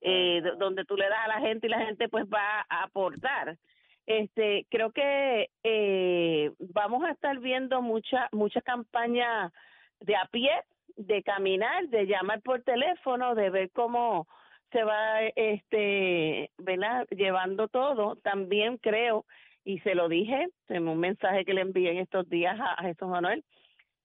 eh, 0.00 0.42
donde 0.58 0.84
tú 0.84 0.96
le 0.96 1.08
das 1.08 1.24
a 1.24 1.28
la 1.28 1.40
gente 1.40 1.66
y 1.66 1.70
la 1.70 1.84
gente 1.86 2.08
pues 2.08 2.26
va 2.26 2.66
a 2.68 2.82
aportar. 2.82 3.56
Este, 4.06 4.66
creo 4.70 4.90
que 4.90 5.50
eh, 5.62 6.50
vamos 6.58 7.04
a 7.04 7.12
estar 7.12 7.38
viendo 7.38 7.80
mucha 7.80 8.28
mucha 8.32 8.60
campaña 8.60 9.52
de 10.00 10.16
a 10.16 10.24
pie, 10.32 10.50
de 10.96 11.22
caminar, 11.22 11.88
de 11.88 12.06
llamar 12.06 12.40
por 12.42 12.62
teléfono, 12.62 13.34
de 13.36 13.50
ver 13.50 13.70
cómo 13.70 14.26
se 14.72 14.82
va 14.82 15.22
este, 15.36 16.50
¿verdad? 16.58 17.06
llevando 17.10 17.68
todo. 17.68 18.16
También 18.16 18.78
creo 18.78 19.26
y 19.64 19.78
se 19.80 19.94
lo 19.94 20.08
dije 20.08 20.48
en 20.68 20.88
un 20.88 20.98
mensaje 20.98 21.44
que 21.44 21.54
le 21.54 21.62
envié 21.62 21.90
en 21.90 21.98
estos 21.98 22.28
días 22.28 22.58
a, 22.58 22.82
Jesús 22.82 23.08
Manuel, 23.08 23.44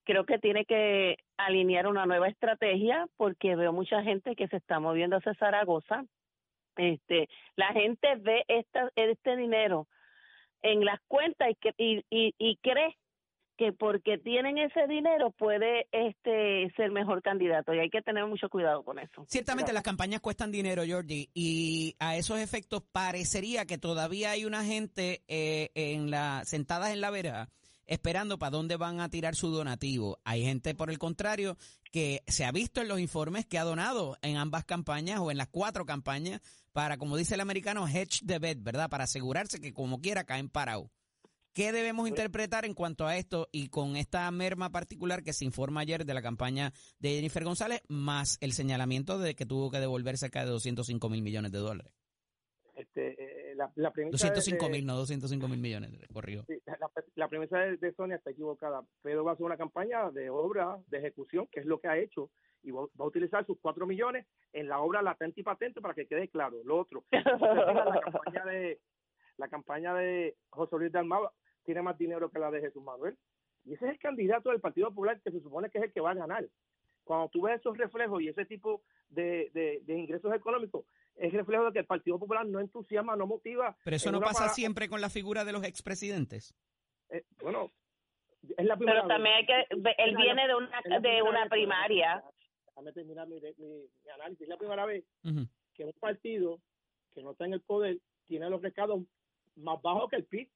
creo 0.04 0.26
que 0.26 0.40
tiene 0.40 0.66
que 0.66 1.18
alinear 1.38 1.88
una 1.88 2.06
nueva 2.06 2.28
estrategia 2.28 3.08
porque 3.18 3.56
veo 3.56 3.74
mucha 3.74 4.04
gente 4.04 4.36
que 4.36 4.48
se 4.48 4.58
está 4.58 4.80
moviendo 4.80 5.18
hacia 5.18 5.34
Zaragoza. 5.36 6.06
Este, 6.78 7.30
la 7.56 7.68
gente 7.68 8.16
ve 8.18 8.44
esta, 8.48 8.92
este 8.96 9.36
dinero 9.38 9.88
en 10.62 10.84
las 10.84 11.00
cuentas 11.08 11.50
y, 11.50 11.58
y, 11.78 12.06
y, 12.10 12.34
y 12.38 12.58
cree 12.58 12.98
que 13.58 13.74
porque 13.74 14.18
tienen 14.18 14.58
ese 14.58 14.88
dinero 14.88 15.32
puede 15.32 15.88
este 15.92 16.72
ser 16.76 16.92
mejor 16.92 17.22
candidato 17.22 17.74
y 17.74 17.80
hay 17.80 17.90
que 17.90 18.02
tener 18.02 18.26
mucho 18.26 18.50
cuidado 18.50 18.84
con 18.84 19.00
eso. 19.00 19.26
Ciertamente 19.28 19.74
las 19.74 19.84
campañas 19.84 20.22
cuestan 20.22 20.52
dinero, 20.52 20.84
Jordi, 20.88 21.30
y 21.34 21.96
a 22.00 22.16
esos 22.16 22.40
efectos 22.40 22.84
parecería 22.92 23.66
que 23.66 23.78
todavía 23.78 24.32
hay 24.32 24.46
una 24.46 24.64
gente 24.64 25.24
eh, 25.28 25.70
en 25.76 26.12
la 26.12 26.44
sentadas 26.46 26.92
en 26.92 27.02
la 27.02 27.10
verja 27.10 27.50
esperando 27.88 28.40
para 28.40 28.52
dónde 28.52 28.78
van 28.78 29.00
a 29.00 29.10
tirar 29.10 29.36
su 29.36 29.50
donativo. 29.50 30.20
Hay 30.24 30.44
gente, 30.44 30.74
por 30.76 30.90
el 30.90 30.98
contrario, 30.98 31.58
que 31.92 32.24
se 32.28 32.46
ha 32.46 32.52
visto 32.52 32.82
en 32.82 32.88
los 32.88 33.00
informes 33.00 33.46
que 33.46 33.60
ha 33.60 33.64
donado 33.64 34.18
en 34.22 34.38
ambas 34.38 34.66
campañas 34.66 35.20
o 35.20 35.32
en 35.32 35.38
las 35.38 35.48
cuatro 35.48 35.86
campañas 35.86 36.42
para, 36.74 36.98
como 36.98 37.16
dice 37.16 37.36
el 37.36 37.42
americano, 37.42 37.88
hedge 37.88 38.26
the 38.26 38.40
bet, 38.40 38.62
¿verdad? 38.62 38.90
Para 38.90 39.06
asegurarse 39.06 39.62
que 39.62 39.74
como 39.74 40.02
quiera 40.02 40.26
caen 40.26 40.50
parados. 40.50 40.90
¿Qué 41.56 41.72
debemos 41.72 42.08
interpretar 42.10 42.66
en 42.66 42.74
cuanto 42.74 43.08
a 43.08 43.16
esto 43.16 43.48
y 43.54 43.70
con 43.70 43.96
esta 43.96 44.30
merma 44.30 44.72
particular 44.72 45.24
que 45.24 45.32
se 45.32 45.46
informa 45.46 45.80
ayer 45.80 46.04
de 46.06 46.14
la 46.14 46.22
campaña 46.22 46.74
de 47.00 47.12
Jennifer 47.16 47.46
González, 47.46 47.82
más 47.88 48.38
el 48.42 48.52
señalamiento 48.52 49.18
de 49.18 49.36
que 49.36 49.46
tuvo 49.46 49.72
que 49.72 49.80
devolver 49.80 50.18
cerca 50.18 50.42
de 50.44 50.52
205 50.52 51.08
mil 51.10 51.22
millones 51.22 51.54
de 51.54 51.60
dólares? 51.60 51.94
Este, 52.76 53.52
eh, 53.52 53.56
la, 53.56 53.72
la 53.76 53.92
premisa 53.92 54.12
de- 54.28 54.34
205 54.34 54.66
de- 54.66 54.72
mil, 54.72 54.86
no 54.86 54.98
205 54.98 55.48
mil 55.48 55.60
millones, 55.62 55.92
corrió. 56.12 56.44
Sí, 56.46 56.56
la, 56.66 56.78
la 57.16 57.28
premisa 57.30 57.58
de, 57.60 57.78
de 57.78 57.94
Sonia 57.94 58.18
está 58.18 58.32
equivocada. 58.32 58.82
Pedro 59.02 59.24
va 59.24 59.32
a 59.32 59.34
hacer 59.36 59.46
una 59.46 59.56
campaña 59.56 60.12
de 60.12 60.30
obra, 60.30 60.78
de 60.88 60.98
ejecución, 60.98 61.48
que 61.50 61.62
es 61.62 61.66
lo 61.66 61.80
que 61.80 61.88
ha 61.88 61.98
hecho, 61.98 62.32
y 62.64 62.72
va, 62.72 62.82
va 62.82 63.06
a 63.06 63.08
utilizar 63.08 63.46
sus 63.46 63.58
cuatro 63.62 63.88
millones 63.88 64.26
en 64.52 64.68
la 64.68 64.80
obra 64.82 65.02
latente 65.02 65.40
y 65.40 65.44
patente 65.44 65.80
para 65.80 65.94
que 65.94 66.06
quede 66.06 66.28
claro. 66.28 66.58
Lo 66.66 66.80
otro, 66.82 67.06
la 67.12 67.22
campaña 68.12 68.44
de 68.44 68.82
la 69.38 69.48
campaña 69.50 69.94
de 69.94 70.36
José 70.50 70.76
Luis 70.78 70.92
Dalmau 70.92 71.30
tiene 71.66 71.82
más 71.82 71.98
dinero 71.98 72.30
que 72.30 72.40
la 72.40 72.52
de 72.52 72.62
Jesús 72.62 72.84
Manuel. 72.84 73.18
Y 73.66 73.74
ese 73.74 73.86
es 73.86 73.92
el 73.92 74.00
candidato 74.00 74.50
del 74.52 74.62
Partido 74.62 74.90
Popular 74.90 75.20
que 75.22 75.32
se 75.32 75.42
supone 75.42 75.70
que 75.70 75.80
es 75.80 75.84
el 75.86 75.92
que 75.92 76.00
va 76.02 76.12
a 76.12 76.16
ganar. 76.16 76.46
Cuando 77.04 77.30
tú 77.30 77.42
ves 77.42 77.60
esos 77.60 77.78
reflejos 77.78 78.22
y 78.22 78.30
ese 78.30 78.46
tipo 78.46 78.82
de, 79.10 79.50
de, 79.54 79.82
de 79.84 79.98
ingresos 79.98 80.34
económicos, 80.34 80.86
es 81.16 81.32
reflejo 81.34 81.66
de 81.66 81.72
que 81.74 81.80
el 81.80 81.86
Partido 81.86 82.20
Popular 82.20 82.46
no 82.46 82.60
entusiasma, 82.60 83.16
no 83.16 83.26
motiva. 83.28 83.76
Pero 83.84 83.96
eso 83.96 84.12
no 84.12 84.20
pasa 84.20 84.40
para- 84.46 84.54
siempre 84.54 84.88
con 84.90 85.02
la 85.02 85.10
figura 85.10 85.46
de 85.46 85.52
los 85.54 85.64
expresidentes. 85.64 86.56
eh, 87.10 87.24
bueno, 87.42 87.72
es 88.58 88.66
la 88.66 88.76
primera 88.78 89.02
Pero 89.02 89.08
también 89.08 89.36
hay 89.36 89.46
que 89.46 89.66
él 89.98 90.16
viene 90.18 90.48
de 90.48 90.56
una 90.56 90.82
de 91.00 91.22
una 91.24 91.48
primaria. 91.50 92.24
Déjame 92.68 92.92
terminar 92.92 93.28
mi, 93.28 93.40
mi- 93.40 93.90
mi 94.04 94.10
análisis. 94.14 94.42
Es 94.44 94.50
la 94.50 94.58
primera 94.58 94.86
vez 94.86 95.04
que 95.74 95.86
un 95.86 95.94
partido 95.94 96.60
que 97.14 97.24
no 97.24 97.32
está 97.32 97.46
en 97.46 97.54
el 97.54 97.62
poder 97.62 97.98
tiene 98.26 98.50
los 98.50 98.62
recados 98.62 99.02
más 99.56 99.82
bajos 99.82 100.10
que 100.10 100.18
el 100.18 100.26
PIB. 100.26 100.50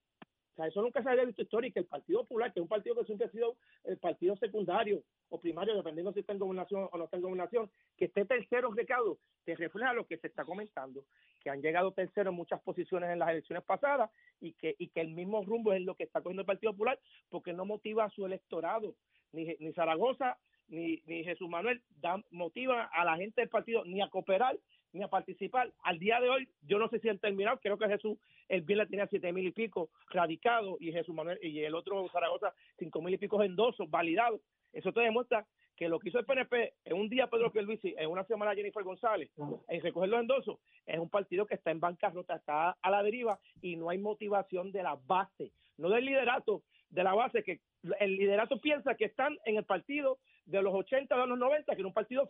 Sea, 0.60 0.68
eso 0.68 0.82
nunca 0.82 1.02
se 1.02 1.10
había 1.10 1.24
visto 1.24 1.42
histórico. 1.42 1.80
El 1.80 1.86
Partido 1.86 2.20
Popular, 2.24 2.52
que 2.52 2.60
es 2.60 2.64
un 2.64 2.68
partido 2.68 2.96
que 2.96 3.06
siempre 3.06 3.28
ha 3.28 3.32
sido 3.32 3.56
el 3.86 3.98
partido 3.98 4.36
secundario 4.36 5.02
o 5.30 5.40
primario, 5.40 5.74
dependiendo 5.74 6.12
si 6.12 6.20
está 6.20 6.34
en 6.34 6.40
gobernación 6.40 6.90
o 6.92 6.98
no 6.98 7.06
está 7.06 7.16
en 7.16 7.24
gobernación, 7.24 7.72
que 7.96 8.06
esté 8.06 8.26
tercero 8.26 8.68
en 8.68 8.76
recaudo, 8.76 9.20
te 9.46 9.56
refleja 9.56 9.94
lo 9.94 10.06
que 10.06 10.18
se 10.18 10.28
está 10.28 10.44
comentando, 10.44 11.06
que 11.42 11.50
han 11.50 11.62
llegado 11.62 11.94
terceros 11.94 12.32
en 12.34 12.36
muchas 12.36 12.60
posiciones 12.62 13.10
en 13.10 13.20
las 13.20 13.30
elecciones 13.30 13.64
pasadas 13.64 14.12
y 14.42 14.52
que, 14.52 14.76
y 14.78 14.90
que 14.90 15.00
el 15.00 15.12
mismo 15.12 15.46
rumbo 15.46 15.72
es 15.72 15.82
lo 15.82 15.96
que 15.96 16.04
está 16.04 16.20
cogiendo 16.20 16.42
el 16.42 16.48
Partido 16.48 16.74
Popular 16.74 17.00
porque 17.30 17.54
no 17.54 17.64
motiva 17.64 18.04
a 18.04 18.10
su 18.10 18.26
electorado. 18.26 18.96
Ni, 19.32 19.56
ni 19.60 19.72
Zaragoza 19.74 20.38
ni, 20.68 21.02
ni 21.06 21.24
Jesús 21.24 21.48
Manuel 21.48 21.82
dan, 22.02 22.26
motiva 22.32 22.86
a 22.86 23.06
la 23.06 23.16
gente 23.16 23.42
del 23.42 23.50
partido 23.50 23.86
ni 23.86 24.02
a 24.02 24.10
cooperar 24.10 24.58
ni 24.94 25.04
a 25.04 25.08
participar. 25.08 25.72
Al 25.84 26.00
día 26.00 26.20
de 26.20 26.30
hoy, 26.30 26.50
yo 26.62 26.80
no 26.80 26.90
sé 26.90 27.00
si 27.00 27.10
han 27.10 27.20
terminado, 27.20 27.60
creo 27.60 27.78
que 27.78 27.88
Jesús 27.88 28.18
el 28.48 28.62
viernes 28.62 28.90
tenía 28.90 29.08
siete 29.08 29.32
mil 29.32 29.46
y 29.46 29.52
pico 29.52 29.90
radicados 30.10 30.78
y 30.80 30.92
Jesús 30.92 31.14
Manuel 31.14 31.40
y 31.42 31.64
el 31.64 31.76
otro 31.76 32.08
Zaragoza 32.10 32.54
cinco 32.78 33.02
mil 33.02 33.14
y 33.14 33.18
pico 33.18 33.42
endosos 33.44 33.90
validados. 33.90 34.42
Eso 34.74 34.92
te 34.92 35.02
demuestra 35.02 35.46
que 35.76 35.88
lo 35.88 35.98
que 35.98 36.10
hizo 36.10 36.20
el 36.20 36.26
PNP 36.26 36.74
en 36.84 36.94
un 36.94 37.08
día 37.08 37.28
Pedro 37.28 37.52
Pierluisi, 37.52 37.96
en 37.98 38.10
una 38.10 38.26
semana 38.26 38.54
Jennifer 38.54 38.84
González, 38.84 39.32
en 39.68 39.82
recoger 39.82 40.10
los 40.10 40.20
endosos, 40.20 40.60
es 40.86 41.00
un 41.00 41.10
partido 41.10 41.46
que 41.46 41.56
está 41.56 41.72
en 41.72 41.80
bancarrota, 41.80 42.36
está 42.36 42.72
a 42.82 42.90
la 42.90 43.02
deriva 43.02 43.40
y 43.62 43.78
no 43.78 43.90
hay 43.90 43.98
motivación 43.98 44.74
de 44.74 44.84
la 44.84 45.00
base, 45.08 45.54
no 45.78 45.90
del 45.90 46.06
liderato, 46.06 46.64
de 46.90 47.04
la 47.04 47.14
base, 47.14 47.44
que 47.44 47.62
el 48.00 48.18
liderato 48.18 48.60
piensa 48.60 48.96
que 48.96 49.06
están 49.06 49.38
en 49.46 49.56
el 49.56 49.64
partido 49.64 50.20
de 50.50 50.62
los 50.62 50.74
80 50.74 51.16
de 51.16 51.28
los 51.28 51.38
90, 51.38 51.76
que 51.76 51.82
era 51.82 51.88
un 51.88 51.94
partido 51.94 52.28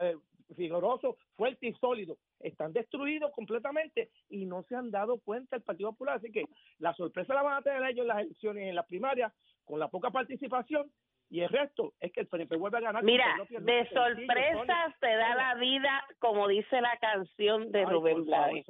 eh, 0.00 0.16
vigoroso, 0.56 1.16
fuerte 1.36 1.68
y 1.68 1.74
sólido. 1.74 2.18
Están 2.40 2.72
destruidos 2.72 3.32
completamente 3.32 4.10
y 4.28 4.44
no 4.44 4.62
se 4.64 4.76
han 4.76 4.90
dado 4.90 5.18
cuenta 5.18 5.56
el 5.56 5.62
Partido 5.62 5.90
Popular. 5.92 6.16
Así 6.16 6.30
que 6.30 6.44
la 6.78 6.94
sorpresa 6.94 7.34
la 7.34 7.42
van 7.42 7.56
a 7.56 7.62
tener 7.62 7.82
ellos 7.84 8.02
en 8.02 8.08
las 8.08 8.20
elecciones, 8.20 8.68
en 8.68 8.74
las 8.74 8.86
primarias, 8.86 9.32
con 9.64 9.80
la 9.80 9.88
poca 9.88 10.10
participación. 10.10 10.90
Y 11.30 11.42
el 11.42 11.50
resto 11.50 11.92
es 12.00 12.10
que 12.12 12.20
el 12.20 12.26
PNP 12.26 12.56
vuelve 12.56 12.78
a 12.78 12.80
ganar. 12.80 13.02
Mira, 13.02 13.36
de 13.50 13.88
sorpresas 13.90 14.98
te 14.98 15.14
da 15.14 15.34
la 15.34 15.54
vida, 15.56 16.02
como 16.20 16.48
dice 16.48 16.80
la 16.80 16.96
canción 16.96 17.70
de 17.70 17.80
Ay, 17.80 17.84
Rubén 17.84 18.24
Blades. 18.24 18.66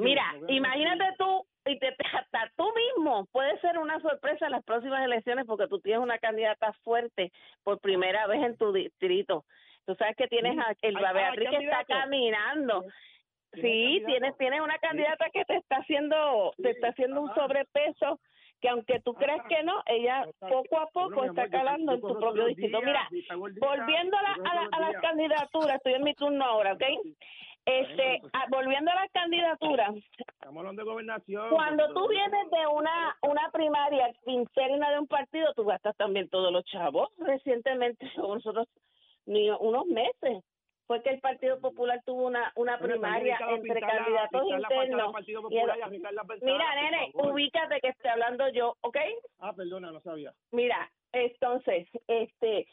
Mira, 0.00 0.24
imagínate 0.48 1.04
tú, 1.18 1.46
y 1.66 1.78
te, 1.78 1.88
hasta 1.88 2.50
tú 2.56 2.64
mismo 2.74 3.26
puede 3.26 3.58
ser 3.60 3.78
una 3.78 4.00
sorpresa 4.00 4.46
en 4.46 4.52
las 4.52 4.64
próximas 4.64 5.04
elecciones 5.04 5.46
porque 5.46 5.68
tú 5.68 5.78
tienes 5.78 6.02
una 6.02 6.18
candidata 6.18 6.72
fuerte 6.84 7.32
por 7.62 7.80
primera 7.80 8.26
vez 8.26 8.42
en 8.42 8.56
tu 8.56 8.72
distrito. 8.72 9.44
Tú 9.84 9.94
sabes 9.94 10.16
que 10.16 10.26
tienes 10.26 10.58
a 10.58 10.74
el 10.82 10.96
hay 10.96 11.14
Beatriz 11.14 11.50
que 11.50 11.64
está 11.64 11.84
caminando. 11.84 12.84
¿Tiene 13.52 13.68
Sí, 13.68 14.02
tienes 14.04 14.36
tienes 14.36 14.60
una 14.60 14.76
candidata 14.78 15.30
que 15.32 15.44
te 15.44 15.56
está 15.56 15.76
haciendo 15.76 16.52
te 16.60 16.70
está 16.70 16.88
haciendo 16.88 17.22
un 17.22 17.34
sobrepeso 17.34 18.20
que 18.60 18.68
aunque 18.68 19.00
tú 19.00 19.12
crees 19.14 19.42
que 19.48 19.62
no, 19.62 19.82
ella 19.86 20.24
poco 20.40 20.78
a 20.78 20.86
poco 20.88 21.24
está 21.24 21.48
calando 21.48 21.92
en 21.92 22.00
tu 22.00 22.18
propio 22.18 22.46
distrito. 22.46 22.80
Mira, 22.82 23.08
volviendo 23.60 24.16
a, 24.16 24.22
la- 24.22 24.50
a, 24.50 24.54
la- 24.54 24.68
a 24.72 24.80
las 24.80 25.02
candidaturas, 25.02 25.76
estoy 25.76 25.94
en 25.94 26.04
mi 26.04 26.14
turno 26.14 26.44
ahora, 26.44 26.72
¿ok? 26.72 26.82
Este, 27.66 28.18
pues. 28.20 28.32
ah, 28.32 28.46
volviendo 28.48 28.90
a 28.92 28.94
las 28.94 29.10
candidaturas, 29.10 29.92
de 29.92 30.82
gobernación. 30.84 31.50
cuando 31.50 31.88
tú 31.88 31.94
doctor. 31.94 32.10
vienes 32.10 32.50
de 32.50 32.66
una 32.68 33.16
una 33.22 33.50
primaria 33.50 34.12
interna 34.26 34.90
de 34.92 35.00
un 35.00 35.08
partido, 35.08 35.52
tú 35.54 35.64
gastas 35.64 35.96
también 35.96 36.28
todos 36.28 36.52
los 36.52 36.64
chavos. 36.64 37.08
Recientemente, 37.18 38.06
nosotros, 38.16 38.68
ni 39.26 39.50
unos 39.50 39.84
meses, 39.86 40.44
fue 40.86 41.02
que 41.02 41.10
el 41.10 41.20
Partido 41.20 41.60
Popular 41.60 42.00
tuvo 42.04 42.26
una 42.26 42.52
una 42.54 42.78
primaria 42.78 43.38
entre 43.48 43.80
pintar 43.80 43.96
candidatos 43.96 44.42
pintar 44.42 44.72
internos. 44.72 45.14
Y 46.40 46.44
Mira, 46.44 46.74
nene, 46.74 47.10
ubícate 47.14 47.80
que 47.80 47.88
estoy 47.88 48.10
hablando 48.10 48.48
yo, 48.50 48.76
¿ok? 48.82 48.96
Ah, 49.40 49.52
perdona, 49.52 49.90
no 49.90 50.00
sabía. 50.00 50.32
Mira, 50.52 50.90
entonces, 51.12 51.88
este, 52.06 52.66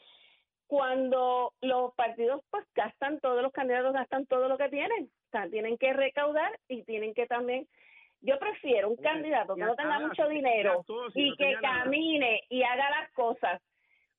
cuando 0.66 1.52
los 1.60 1.94
partidos 1.94 2.42
pues 2.50 2.64
gastan, 2.74 3.20
todos 3.20 3.42
los 3.42 3.52
candidatos 3.52 3.92
gastan 3.92 4.26
todo 4.26 4.48
lo 4.48 4.58
que 4.58 4.68
tienen, 4.68 5.04
o 5.04 5.30
sea, 5.30 5.48
tienen 5.48 5.76
que 5.76 5.92
recaudar 5.92 6.58
y 6.68 6.82
tienen 6.84 7.14
que 7.14 7.26
también, 7.26 7.66
yo 8.20 8.38
prefiero 8.38 8.88
un 8.88 8.94
Oye, 8.98 9.02
candidato 9.02 9.54
que 9.54 9.60
no 9.62 9.74
tenga 9.74 9.98
nada, 9.98 10.06
mucho 10.06 10.28
dinero 10.28 10.70
tenía 10.70 10.84
todo, 10.86 11.10
si 11.10 11.20
y 11.20 11.30
no 11.30 11.36
que 11.36 11.52
nada. 11.54 11.82
camine 11.82 12.42
y 12.48 12.62
haga 12.62 12.90
las 12.90 13.12
cosas 13.12 13.60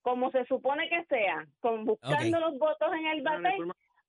como 0.01 0.29
se 0.29 0.45
supone 0.45 0.87
que 0.87 1.03
sea, 1.05 1.47
con 1.61 1.83
buscando 1.83 2.39
los 2.39 2.59
votos 2.59 2.93
en 2.93 3.07
el 3.07 3.23
batey, 3.23 3.57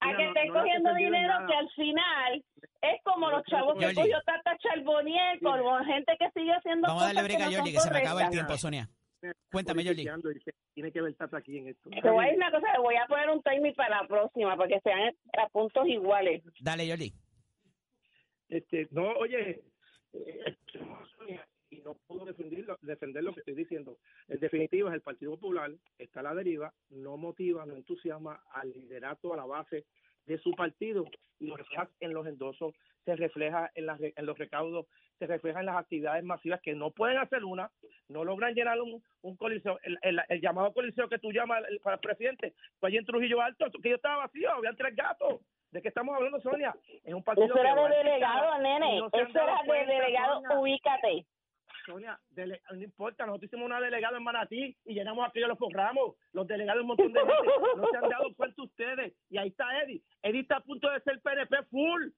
a 0.00 0.06
mira, 0.06 0.18
que 0.18 0.24
no- 0.24 0.28
esté 0.30 0.46
no 0.48 0.54
cogiendo 0.54 0.94
dinero 0.94 1.28
nada. 1.28 1.46
que 1.46 1.54
al 1.54 1.70
final 1.70 2.44
es 2.82 3.02
como 3.04 3.30
los 3.30 3.42
chavos 3.44 3.78
que- 3.78 3.94
cogió 3.94 4.20
Tata 4.26 4.56
Charbonnier, 4.58 5.38
Dime. 5.38 5.50
como 5.50 5.78
gente 5.84 6.16
que 6.18 6.30
sigue 6.30 6.52
haciendo 6.52 6.86
Vamos 6.88 7.02
a 7.02 7.06
darle 7.06 7.20
cosas 7.22 7.28
break 7.36 7.40
a 7.40 7.44
que 7.50 7.50
no 7.56 7.58
Yoli, 7.64 7.72
que 7.72 7.80
se 7.80 7.90
me 7.90 7.98
acaba 7.98 8.22
el 8.24 8.30
tiempo, 8.30 8.56
Sonia. 8.56 8.88
Cuéntame, 9.50 9.82
Yoli. 9.84 10.06
Tiene 10.74 10.92
que 10.92 11.00
ver 11.00 11.14
Tata 11.14 11.38
aquí 11.38 11.58
en 11.58 11.68
esto. 11.68 11.88
Te 11.90 12.10
voy 12.10 12.24
a 12.24 12.28
decir 12.28 12.36
una 12.36 12.50
cosa, 12.50 12.72
le 12.72 12.78
voy 12.80 12.94
a 12.96 13.06
poner 13.06 13.30
un 13.30 13.42
timing 13.42 13.74
para 13.74 14.02
la 14.02 14.06
próxima, 14.06 14.56
para 14.56 14.68
que 14.68 14.80
sean 14.80 15.14
a 15.38 15.48
puntos 15.48 15.86
iguales. 15.88 16.42
Dale, 16.60 16.86
Yoli. 16.86 17.12
Este, 18.48 18.86
no, 18.92 19.08
oye, 19.12 19.62
eh, 20.12 20.56
y 21.26 21.32
y 21.76 21.82
no 21.82 21.94
pudo 22.06 22.24
defenderlo, 22.24 22.78
defender 22.82 23.22
lo 23.22 23.32
que 23.32 23.40
estoy 23.40 23.54
diciendo. 23.54 23.98
En 24.28 24.40
definitiva, 24.40 24.92
el 24.94 25.02
Partido 25.02 25.32
Popular 25.32 25.70
está 25.98 26.20
a 26.20 26.24
la 26.24 26.34
deriva, 26.34 26.72
no 26.90 27.16
motiva, 27.16 27.66
no 27.66 27.74
entusiasma 27.76 28.42
al 28.52 28.72
liderato, 28.72 29.32
a 29.32 29.36
la 29.36 29.44
base 29.44 29.84
de 30.26 30.38
su 30.38 30.52
partido 30.52 31.04
y 31.38 31.46
lo 31.46 31.56
refleja 31.56 31.88
en 32.00 32.12
los 32.12 32.26
endosos, 32.26 32.74
se 33.04 33.14
refleja 33.14 33.70
en, 33.74 33.86
las, 33.86 34.00
en 34.00 34.26
los 34.26 34.36
recaudos, 34.36 34.86
se 35.18 35.26
refleja 35.26 35.60
en 35.60 35.66
las 35.66 35.76
actividades 35.76 36.24
masivas 36.24 36.60
que 36.62 36.74
no 36.74 36.90
pueden 36.90 37.18
hacer 37.18 37.44
una, 37.44 37.70
no 38.08 38.24
logran 38.24 38.54
llenar 38.54 38.80
un, 38.80 39.02
un 39.22 39.36
coliseo, 39.36 39.78
el, 39.84 39.98
el, 40.02 40.20
el 40.28 40.40
llamado 40.40 40.72
coliseo 40.72 41.08
que 41.08 41.18
tú 41.18 41.30
llamas 41.30 41.62
para 41.82 41.94
el 41.94 42.00
presidente, 42.00 42.54
fue 42.80 42.88
allí 42.88 42.98
en 42.98 43.06
Trujillo 43.06 43.40
Alto, 43.40 43.66
que 43.82 43.90
yo 43.90 43.96
estaba 43.96 44.24
vacío, 44.26 44.50
habían 44.50 44.76
tres 44.76 44.96
gatos. 44.96 45.40
¿De 45.70 45.82
qué 45.82 45.88
estamos 45.88 46.14
hablando, 46.16 46.40
Sonia? 46.40 46.74
Es 47.04 47.12
un 47.12 47.22
partido 47.22 47.46
Eso 47.48 47.58
era 47.58 47.74
de 47.74 47.96
delegado, 47.96 48.58
nene. 48.62 48.98
no 49.00 49.08
Eso 49.08 49.38
era 49.38 49.60
de 49.62 49.86
delegado. 49.92 50.60
Ubícate. 50.60 51.26
Sonia, 51.86 52.20
dele- 52.30 52.60
no 52.70 52.82
importa, 52.82 53.24
nosotros 53.26 53.48
hicimos 53.48 53.66
una 53.66 53.80
delegada 53.80 54.18
en 54.18 54.24
Manatí 54.24 54.76
y 54.84 54.94
llenamos 54.94 55.26
aquello 55.28 55.48
los 55.48 55.58
programas. 55.58 56.04
Los 56.32 56.46
delegados, 56.46 56.82
un 56.82 56.88
montón 56.88 57.12
de 57.12 57.20
gente, 57.20 57.76
no 57.76 57.88
se 57.90 57.96
han 57.96 58.08
dado 58.10 58.34
cuenta 58.34 58.62
ustedes. 58.62 59.14
Y 59.30 59.38
ahí 59.38 59.48
está 59.48 59.64
Eddie. 59.82 60.02
Eddie 60.22 60.40
está 60.40 60.56
a 60.56 60.60
punto 60.60 60.90
de 60.90 61.00
ser 61.00 61.20
PNP 61.20 61.56
full. 61.70 62.08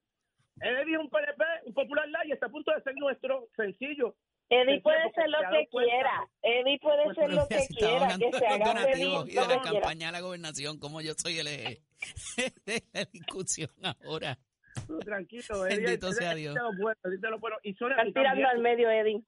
Eddie 0.60 0.94
es 0.94 0.98
un 1.00 1.08
PNP, 1.10 1.44
un 1.66 1.74
popular 1.74 2.08
light, 2.08 2.28
y 2.30 2.32
está 2.32 2.46
a 2.46 2.50
punto 2.50 2.72
de 2.74 2.82
ser 2.82 2.94
nuestro 2.96 3.48
sencillo. 3.54 4.16
Eddie 4.50 4.80
puede 4.80 5.12
ser 5.12 5.28
lo 5.28 5.38
que 5.50 5.68
quiera. 5.68 6.26
Eddie 6.42 6.78
puede 6.80 7.04
Pues, 7.04 7.16
ser 7.16 7.32
lo 7.34 7.46
que 7.46 7.66
quiera. 7.68 8.08
Que 8.18 8.32
se 8.38 8.46
haga 8.46 8.64
donativos 8.66 9.22
feliz 9.24 9.34
y 9.36 9.40
de 9.40 9.40
la 9.46 9.60
quiera. 9.60 9.62
campaña 9.62 10.08
a 10.08 10.12
la 10.12 10.20
gobernación, 10.22 10.78
como 10.80 11.00
yo 11.02 11.12
soy 11.16 11.38
el 11.38 11.46
eje 11.48 11.82
de 12.66 12.82
la 12.94 13.04
discusión 13.12 13.68
ahora. 13.84 14.38
Pero 14.86 14.98
tranquilo, 15.00 15.66
Eddie. 15.66 15.80
Bendito 15.82 16.12
sea 16.12 16.34
Dios. 16.34 16.54
bueno, 16.80 17.38
bueno. 17.40 17.56
Y 17.62 17.74
Sonia, 17.74 17.96
Están 17.96 18.06
tú 18.08 18.12
tirando 18.20 18.42
también. 18.42 18.46
al 18.46 18.58
medio, 18.58 18.90
Eddie. 18.90 19.22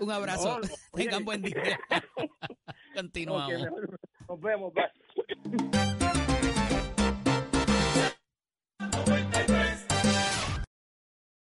Un 0.00 0.10
abrazo. 0.10 0.60
No. 0.60 0.68
Tengan 0.94 1.24
buen 1.24 1.42
día. 1.42 1.78
Continuamos. 2.94 3.52
Nos 4.28 4.40
vemos. 4.40 4.72
bye. 4.74 5.96